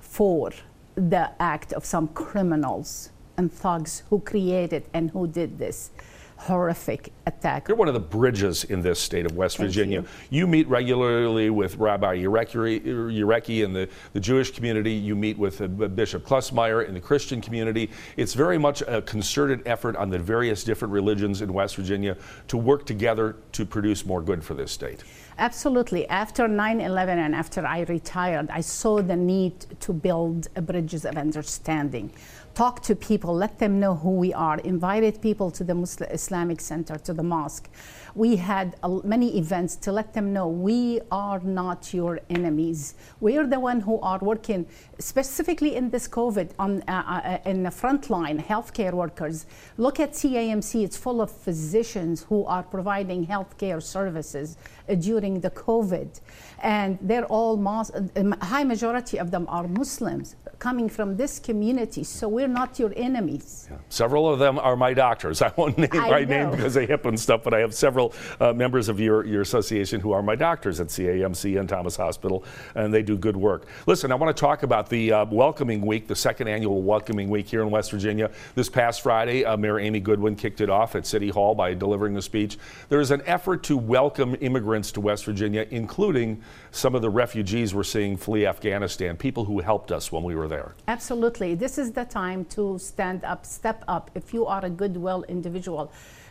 for 0.00 0.52
the 0.94 1.30
act 1.40 1.72
of 1.72 1.84
some 1.84 2.08
criminals 2.08 3.10
and 3.40 3.50
thugs 3.50 4.02
who 4.10 4.20
created 4.20 4.84
and 4.92 5.10
who 5.10 5.26
did 5.26 5.58
this 5.58 5.90
horrific 6.36 7.12
attack. 7.26 7.68
You're 7.68 7.76
one 7.76 7.88
of 7.88 7.94
the 7.94 8.00
bridges 8.00 8.64
in 8.64 8.80
this 8.80 8.98
state 8.98 9.26
of 9.26 9.36
West 9.36 9.58
Thank 9.58 9.68
Virginia. 9.68 10.00
You. 10.30 10.40
you. 10.40 10.46
meet 10.46 10.66
regularly 10.68 11.50
with 11.50 11.76
Rabbi 11.76 12.16
Urecki 12.18 13.62
in 13.62 13.72
the, 13.74 13.88
the 14.14 14.20
Jewish 14.20 14.50
community. 14.50 14.92
You 14.92 15.14
meet 15.14 15.38
with 15.38 15.60
uh, 15.60 15.66
Bishop 15.66 16.24
Klusmeyer 16.24 16.86
in 16.88 16.94
the 16.94 17.00
Christian 17.00 17.42
community. 17.42 17.90
It's 18.16 18.32
very 18.32 18.56
much 18.56 18.82
a 18.82 19.02
concerted 19.02 19.62
effort 19.66 19.96
on 19.96 20.08
the 20.08 20.18
various 20.18 20.64
different 20.64 20.92
religions 20.92 21.42
in 21.42 21.52
West 21.52 21.76
Virginia 21.76 22.16
to 22.48 22.56
work 22.56 22.86
together 22.86 23.36
to 23.52 23.66
produce 23.66 24.06
more 24.06 24.22
good 24.22 24.42
for 24.42 24.54
this 24.54 24.72
state. 24.72 25.04
Absolutely. 25.36 26.06
After 26.08 26.46
9 26.48 26.80
11 26.80 27.18
and 27.18 27.34
after 27.34 27.66
I 27.66 27.80
retired, 27.82 28.50
I 28.50 28.60
saw 28.60 29.00
the 29.00 29.16
need 29.16 29.54
to 29.80 29.92
build 29.92 30.48
bridges 30.66 31.04
of 31.04 31.16
understanding 31.16 32.12
talk 32.60 32.82
to 32.82 32.94
people, 32.94 33.34
let 33.34 33.58
them 33.58 33.80
know 33.80 33.94
who 33.94 34.10
we 34.10 34.34
are, 34.34 34.58
invited 34.58 35.22
people 35.22 35.50
to 35.50 35.64
the 35.64 35.74
Muslim 35.74 36.10
Islamic 36.10 36.60
Center, 36.60 36.96
to 36.98 37.14
the 37.14 37.22
mosque. 37.22 37.70
We 38.14 38.36
had 38.36 38.76
many 39.02 39.38
events 39.38 39.76
to 39.84 39.90
let 39.92 40.12
them 40.12 40.34
know 40.34 40.46
we 40.46 41.00
are 41.10 41.40
not 41.40 41.94
your 41.94 42.20
enemies. 42.28 42.80
We 43.20 43.38
are 43.38 43.46
the 43.46 43.60
one 43.70 43.80
who 43.80 43.98
are 44.00 44.18
working 44.18 44.66
specifically 44.98 45.74
in 45.74 45.88
this 45.88 46.06
COVID 46.06 46.48
on 46.58 46.82
uh, 46.82 46.92
uh, 46.92 47.50
in 47.50 47.62
the 47.62 47.70
front 47.70 48.10
line, 48.10 48.38
healthcare 48.52 48.92
workers. 48.92 49.46
Look 49.78 49.98
at 49.98 50.10
CAMC; 50.12 50.84
it's 50.86 50.98
full 51.06 51.22
of 51.22 51.30
physicians 51.30 52.24
who 52.28 52.44
are 52.44 52.64
providing 52.76 53.26
healthcare 53.26 53.80
services 53.82 54.48
uh, 54.56 54.96
during 54.96 55.40
the 55.40 55.52
COVID, 55.66 56.20
and 56.62 56.98
they're 57.00 57.30
all 57.36 57.56
mos- 57.56 57.94
uh, 57.94 58.36
high 58.54 58.64
majority 58.64 59.16
of 59.18 59.30
them 59.30 59.46
are 59.48 59.66
Muslims 59.66 60.36
coming 60.60 60.90
from 60.90 61.16
this 61.16 61.38
community. 61.38 62.04
So 62.04 62.28
we're 62.28 62.46
not 62.46 62.78
your 62.78 62.92
enemies. 62.94 63.66
Yeah. 63.70 63.78
Several 63.88 64.30
of 64.30 64.38
them 64.38 64.58
are 64.58 64.76
my 64.76 64.92
doctors. 64.92 65.40
I 65.42 65.52
won't 65.56 65.78
name 65.78 65.88
I 65.94 66.10
my 66.10 66.20
know. 66.20 66.26
name 66.26 66.50
because 66.50 66.76
of 66.76 66.88
HIPAA 66.88 67.06
and 67.06 67.18
stuff, 67.18 67.42
but 67.42 67.54
I 67.54 67.60
have 67.60 67.74
several 67.74 68.14
uh, 68.38 68.52
members 68.52 68.88
of 68.88 69.00
your, 69.00 69.24
your 69.24 69.40
association 69.40 70.00
who 70.00 70.12
are 70.12 70.22
my 70.22 70.36
doctors 70.36 70.78
at 70.78 70.88
CAMC 70.88 71.58
and 71.58 71.68
Thomas 71.68 71.96
Hospital, 71.96 72.44
and 72.74 72.92
they 72.92 73.02
do 73.02 73.16
good 73.16 73.36
work. 73.36 73.66
Listen, 73.86 74.12
I 74.12 74.14
want 74.16 74.36
to 74.36 74.38
talk 74.38 74.62
about 74.62 74.88
the 74.90 75.12
uh, 75.12 75.24
Welcoming 75.30 75.80
Week, 75.80 76.06
the 76.06 76.14
second 76.14 76.46
annual 76.46 76.82
Welcoming 76.82 77.30
Week 77.30 77.48
here 77.48 77.62
in 77.62 77.70
West 77.70 77.90
Virginia. 77.90 78.30
This 78.54 78.68
past 78.68 79.00
Friday, 79.00 79.44
uh, 79.46 79.56
Mayor 79.56 79.80
Amy 79.80 80.00
Goodwin 80.00 80.36
kicked 80.36 80.60
it 80.60 80.68
off 80.68 80.94
at 80.94 81.06
City 81.06 81.30
Hall 81.30 81.54
by 81.54 81.72
delivering 81.72 82.12
the 82.12 82.22
speech. 82.22 82.58
There 82.90 83.00
is 83.00 83.10
an 83.10 83.22
effort 83.24 83.62
to 83.64 83.78
welcome 83.78 84.36
immigrants 84.42 84.92
to 84.92 85.00
West 85.00 85.24
Virginia, 85.24 85.66
including 85.70 86.42
some 86.70 86.94
of 86.94 87.00
the 87.00 87.10
refugees 87.10 87.74
we're 87.74 87.82
seeing 87.82 88.18
flee 88.18 88.46
Afghanistan, 88.46 89.16
people 89.16 89.46
who 89.46 89.60
helped 89.60 89.90
us 89.90 90.12
when 90.12 90.22
we 90.22 90.34
were 90.34 90.49
there. 90.50 90.74
Absolutely. 90.86 91.54
This 91.54 91.78
is 91.78 91.92
the 91.92 92.04
time 92.04 92.44
to 92.56 92.78
stand 92.78 93.24
up, 93.24 93.46
step 93.46 93.82
up. 93.88 94.10
If 94.14 94.34
you 94.34 94.44
are 94.44 94.62
a 94.62 94.68
goodwill 94.68 95.24
individual, 95.28 95.90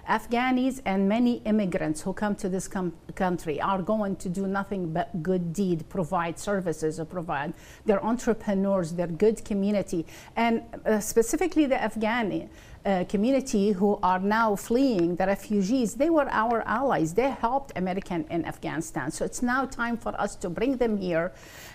Afghanis 0.10 0.82
and 0.86 1.08
many 1.08 1.36
immigrants 1.46 2.02
who 2.02 2.14
come 2.14 2.36
to 2.36 2.50
this 2.50 2.68
country 3.16 3.62
are 3.62 3.82
going 3.82 4.16
to 4.16 4.28
do 4.28 4.48
nothing 4.48 4.92
but 4.92 5.22
good 5.22 5.54
deed, 5.54 5.88
provide 5.88 6.40
services, 6.40 7.00
or 7.00 7.06
provide. 7.06 7.54
They're 7.86 8.04
entrepreneurs, 8.04 8.94
they're 8.94 9.16
good 9.26 9.46
community. 9.46 10.08
And 10.36 10.64
uh, 10.86 11.00
specifically 11.00 11.68
the 11.68 11.76
Afghani 11.76 12.50
uh, 12.86 13.04
community 13.10 13.72
who 13.72 14.00
are 14.02 14.20
now 14.20 14.56
fleeing, 14.56 15.16
the 15.16 15.26
refugees, 15.26 15.96
they 15.96 16.10
were 16.10 16.28
our 16.30 16.62
allies. 16.62 17.14
They 17.14 17.30
helped 17.30 17.74
American 17.76 18.26
in 18.30 18.46
Afghanistan. 18.46 19.12
So 19.12 19.26
it's 19.26 19.42
now 19.42 19.66
time 19.66 19.98
for 19.98 20.20
us 20.20 20.36
to 20.38 20.50
bring 20.50 20.78
them 20.78 20.98
here 20.98 21.32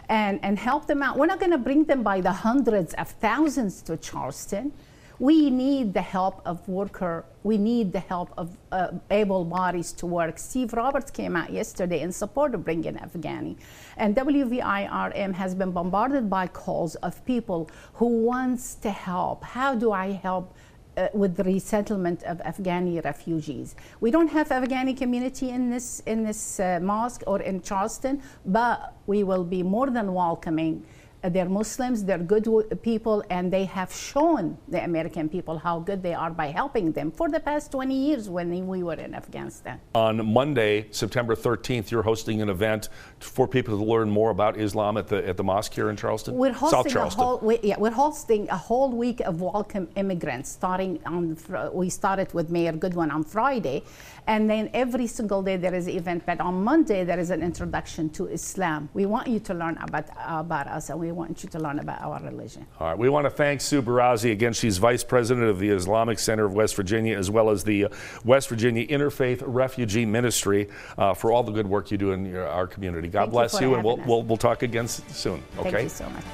and, 0.08 0.40
and 0.42 0.58
help 0.58 0.86
them 0.86 1.02
out. 1.02 1.18
We're 1.18 1.26
not 1.26 1.40
going 1.40 1.52
to 1.52 1.58
bring 1.58 1.84
them 1.84 2.02
by 2.02 2.20
the 2.20 2.32
hundreds 2.32 2.94
of 2.94 3.08
thousands 3.08 3.82
to 3.82 3.96
Charleston 3.96 4.72
we 5.18 5.48
need 5.48 5.94
the 5.94 6.02
help 6.02 6.42
of 6.44 6.68
worker 6.68 7.24
we 7.44 7.56
need 7.56 7.92
the 7.92 8.00
help 8.00 8.32
of 8.36 8.56
uh, 8.72 8.88
able 9.10 9.44
bodies 9.44 9.92
to 9.92 10.06
work 10.06 10.38
steve 10.38 10.72
roberts 10.72 11.10
came 11.10 11.36
out 11.36 11.52
yesterday 11.52 12.00
in 12.00 12.10
support 12.10 12.54
of 12.54 12.64
bringing 12.64 12.94
afghani 12.94 13.56
and 13.96 14.16
wvirm 14.16 15.32
has 15.32 15.54
been 15.54 15.70
bombarded 15.70 16.28
by 16.28 16.46
calls 16.48 16.96
of 16.96 17.24
people 17.24 17.70
who 17.94 18.06
wants 18.06 18.74
to 18.74 18.90
help 18.90 19.44
how 19.44 19.74
do 19.74 19.92
i 19.92 20.10
help 20.10 20.52
uh, 20.96 21.08
with 21.12 21.36
the 21.36 21.44
resettlement 21.44 22.22
of 22.24 22.38
Afghani 22.38 23.04
refugees. 23.04 23.74
We 24.00 24.10
don't 24.10 24.28
have 24.28 24.48
Afghani 24.48 24.96
community 24.96 25.50
in 25.50 25.70
this 25.70 26.00
in 26.06 26.24
this 26.24 26.60
uh, 26.60 26.78
mosque 26.82 27.22
or 27.26 27.40
in 27.40 27.62
Charleston, 27.62 28.22
but 28.46 28.94
we 29.06 29.22
will 29.24 29.44
be 29.44 29.62
more 29.62 29.90
than 29.90 30.14
welcoming 30.14 30.84
Uh, 31.24 31.30
they're 31.30 31.48
Muslims, 31.48 32.04
they're 32.04 32.18
good 32.18 32.46
people, 32.82 33.24
and 33.30 33.50
they 33.50 33.64
have 33.64 33.90
shown 33.90 34.58
the 34.68 34.84
American 34.84 35.26
people 35.26 35.56
how 35.56 35.78
good 35.78 36.02
they 36.02 36.12
are 36.12 36.30
by 36.30 36.48
helping 36.48 36.92
them 36.92 37.10
for 37.10 37.30
the 37.30 37.40
past 37.40 37.72
20 37.72 37.94
years 37.94 38.28
when 38.28 38.66
we 38.66 38.82
were 38.82 38.94
in 38.94 39.14
Afghanistan. 39.14 39.80
On 39.94 40.32
Monday, 40.32 40.86
September 40.90 41.34
13th, 41.34 41.90
you're 41.90 42.02
hosting 42.02 42.42
an 42.42 42.50
event 42.50 42.90
for 43.20 43.48
people 43.48 43.78
to 43.78 43.82
learn 43.82 44.10
more 44.10 44.30
about 44.30 44.58
Islam 44.58 44.98
at 44.98 45.08
the 45.08 45.26
at 45.26 45.38
the 45.38 45.44
mosque 45.44 45.72
here 45.72 45.88
in 45.88 45.96
Charleston. 45.96 46.34
We're 46.34 46.52
hosting 46.52 46.82
South 46.82 46.92
Charleston. 46.92 47.22
A 47.22 47.24
whole, 47.24 47.38
we, 47.38 47.58
yeah, 47.62 47.76
we're 47.78 47.98
hosting 48.06 48.46
a 48.50 48.56
whole 48.58 48.90
week 48.90 49.20
of 49.20 49.40
welcome 49.40 49.88
immigrants. 49.96 50.50
Starting 50.50 51.00
on, 51.06 51.38
we 51.72 51.88
started 51.88 52.34
with 52.34 52.50
Mayor 52.50 52.72
Goodwin 52.72 53.10
on 53.10 53.24
Friday, 53.24 53.82
and 54.26 54.50
then 54.50 54.68
every 54.74 55.06
single 55.06 55.42
day 55.42 55.56
there 55.56 55.74
is 55.74 55.86
an 55.86 55.96
event. 55.96 56.26
But 56.26 56.40
on 56.40 56.62
Monday 56.62 57.02
there 57.04 57.18
is 57.18 57.30
an 57.30 57.42
introduction 57.42 58.10
to 58.10 58.26
Islam. 58.26 58.90
We 58.92 59.06
want 59.06 59.28
you 59.28 59.40
to 59.40 59.54
learn 59.54 59.78
about 59.78 60.04
about 60.26 60.66
us, 60.66 60.90
and 60.90 61.00
we 61.00 61.13
want 61.14 61.42
you 61.42 61.48
to 61.48 61.58
learn 61.58 61.78
about 61.78 62.02
our 62.02 62.20
religion. 62.22 62.66
All 62.78 62.88
right. 62.88 62.98
We 62.98 63.08
want 63.08 63.24
to 63.24 63.30
thank 63.30 63.60
Sue 63.60 63.80
Barazi. 63.80 64.32
Again, 64.32 64.52
she's 64.52 64.78
vice 64.78 65.02
president 65.02 65.46
of 65.46 65.58
the 65.58 65.70
Islamic 65.70 66.18
Center 66.18 66.44
of 66.44 66.54
West 66.54 66.76
Virginia, 66.76 67.16
as 67.16 67.30
well 67.30 67.50
as 67.50 67.64
the 67.64 67.86
uh, 67.86 67.88
West 68.24 68.48
Virginia 68.48 68.86
Interfaith 68.86 69.42
Refugee 69.46 70.04
Ministry, 70.04 70.68
uh, 70.98 71.14
for 71.14 71.32
all 71.32 71.42
the 71.42 71.52
good 71.52 71.66
work 71.66 71.90
you 71.90 71.98
do 71.98 72.12
in 72.12 72.26
your, 72.26 72.46
our 72.46 72.66
community. 72.66 73.08
God 73.08 73.22
thank 73.22 73.32
bless 73.32 73.60
you, 73.60 73.68
you 73.68 73.74
and 73.74 73.84
we'll, 73.84 73.96
we'll, 73.98 74.22
we'll 74.22 74.36
talk 74.36 74.62
again 74.62 74.88
soon. 74.88 75.42
Okay. 75.58 75.70
Thank 75.70 75.82
you 75.84 75.88
so 75.88 76.10
much. 76.10 76.24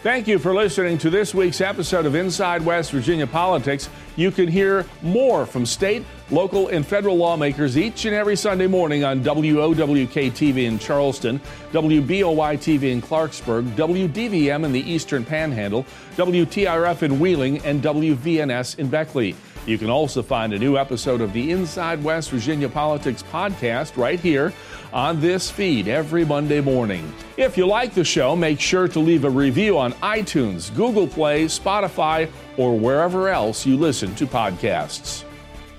Thank 0.00 0.28
you 0.28 0.38
for 0.38 0.54
listening 0.54 0.96
to 0.98 1.10
this 1.10 1.34
week's 1.34 1.60
episode 1.60 2.06
of 2.06 2.14
Inside 2.14 2.64
West 2.64 2.92
Virginia 2.92 3.26
Politics. 3.26 3.90
You 4.14 4.30
can 4.30 4.46
hear 4.46 4.86
more 5.02 5.44
from 5.44 5.66
state, 5.66 6.04
local, 6.30 6.68
and 6.68 6.86
federal 6.86 7.16
lawmakers 7.16 7.76
each 7.76 8.04
and 8.04 8.14
every 8.14 8.36
Sunday 8.36 8.68
morning 8.68 9.02
on 9.02 9.24
WOWK 9.24 10.30
TV 10.30 10.66
in 10.66 10.78
Charleston, 10.78 11.40
WBOY 11.72 12.56
TV 12.58 12.92
in 12.92 13.02
Clarksburg, 13.02 13.74
WDVM 13.74 14.64
in 14.64 14.70
the 14.70 14.88
Eastern 14.88 15.24
Panhandle, 15.24 15.84
WTRF 16.14 17.02
in 17.02 17.18
Wheeling, 17.18 17.58
and 17.64 17.82
WVNS 17.82 18.78
in 18.78 18.88
Beckley. 18.88 19.34
You 19.68 19.76
can 19.76 19.90
also 19.90 20.22
find 20.22 20.54
a 20.54 20.58
new 20.58 20.78
episode 20.78 21.20
of 21.20 21.34
the 21.34 21.50
Inside 21.50 22.02
West 22.02 22.30
Virginia 22.30 22.70
Politics 22.70 23.22
podcast 23.30 23.98
right 23.98 24.18
here 24.18 24.54
on 24.94 25.20
this 25.20 25.50
feed 25.50 25.88
every 25.88 26.24
Monday 26.24 26.62
morning. 26.62 27.12
If 27.36 27.58
you 27.58 27.66
like 27.66 27.92
the 27.92 28.02
show, 28.02 28.34
make 28.34 28.60
sure 28.60 28.88
to 28.88 28.98
leave 28.98 29.26
a 29.26 29.30
review 29.30 29.76
on 29.76 29.92
iTunes, 29.94 30.74
Google 30.74 31.06
Play, 31.06 31.44
Spotify, 31.44 32.30
or 32.56 32.78
wherever 32.78 33.28
else 33.28 33.66
you 33.66 33.76
listen 33.76 34.14
to 34.14 34.26
podcasts. 34.26 35.24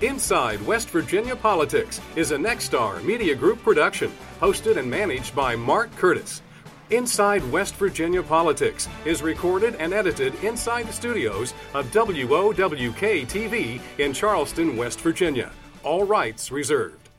Inside 0.02 0.64
West 0.64 0.88
Virginia 0.90 1.34
Politics 1.34 2.00
is 2.14 2.30
a 2.30 2.36
Nexstar 2.36 3.02
Media 3.02 3.34
Group 3.34 3.60
production, 3.60 4.12
hosted 4.40 4.76
and 4.76 4.88
managed 4.88 5.34
by 5.34 5.56
Mark 5.56 5.90
Curtis. 5.96 6.42
Inside 6.90 7.48
West 7.52 7.76
Virginia 7.76 8.20
Politics 8.20 8.88
is 9.04 9.22
recorded 9.22 9.76
and 9.76 9.94
edited 9.94 10.34
inside 10.42 10.88
the 10.88 10.92
studios 10.92 11.54
of 11.72 11.86
WOWK 11.94 13.28
TV 13.28 13.80
in 13.98 14.12
Charleston, 14.12 14.76
West 14.76 15.00
Virginia. 15.00 15.52
All 15.84 16.02
rights 16.02 16.50
reserved. 16.50 17.09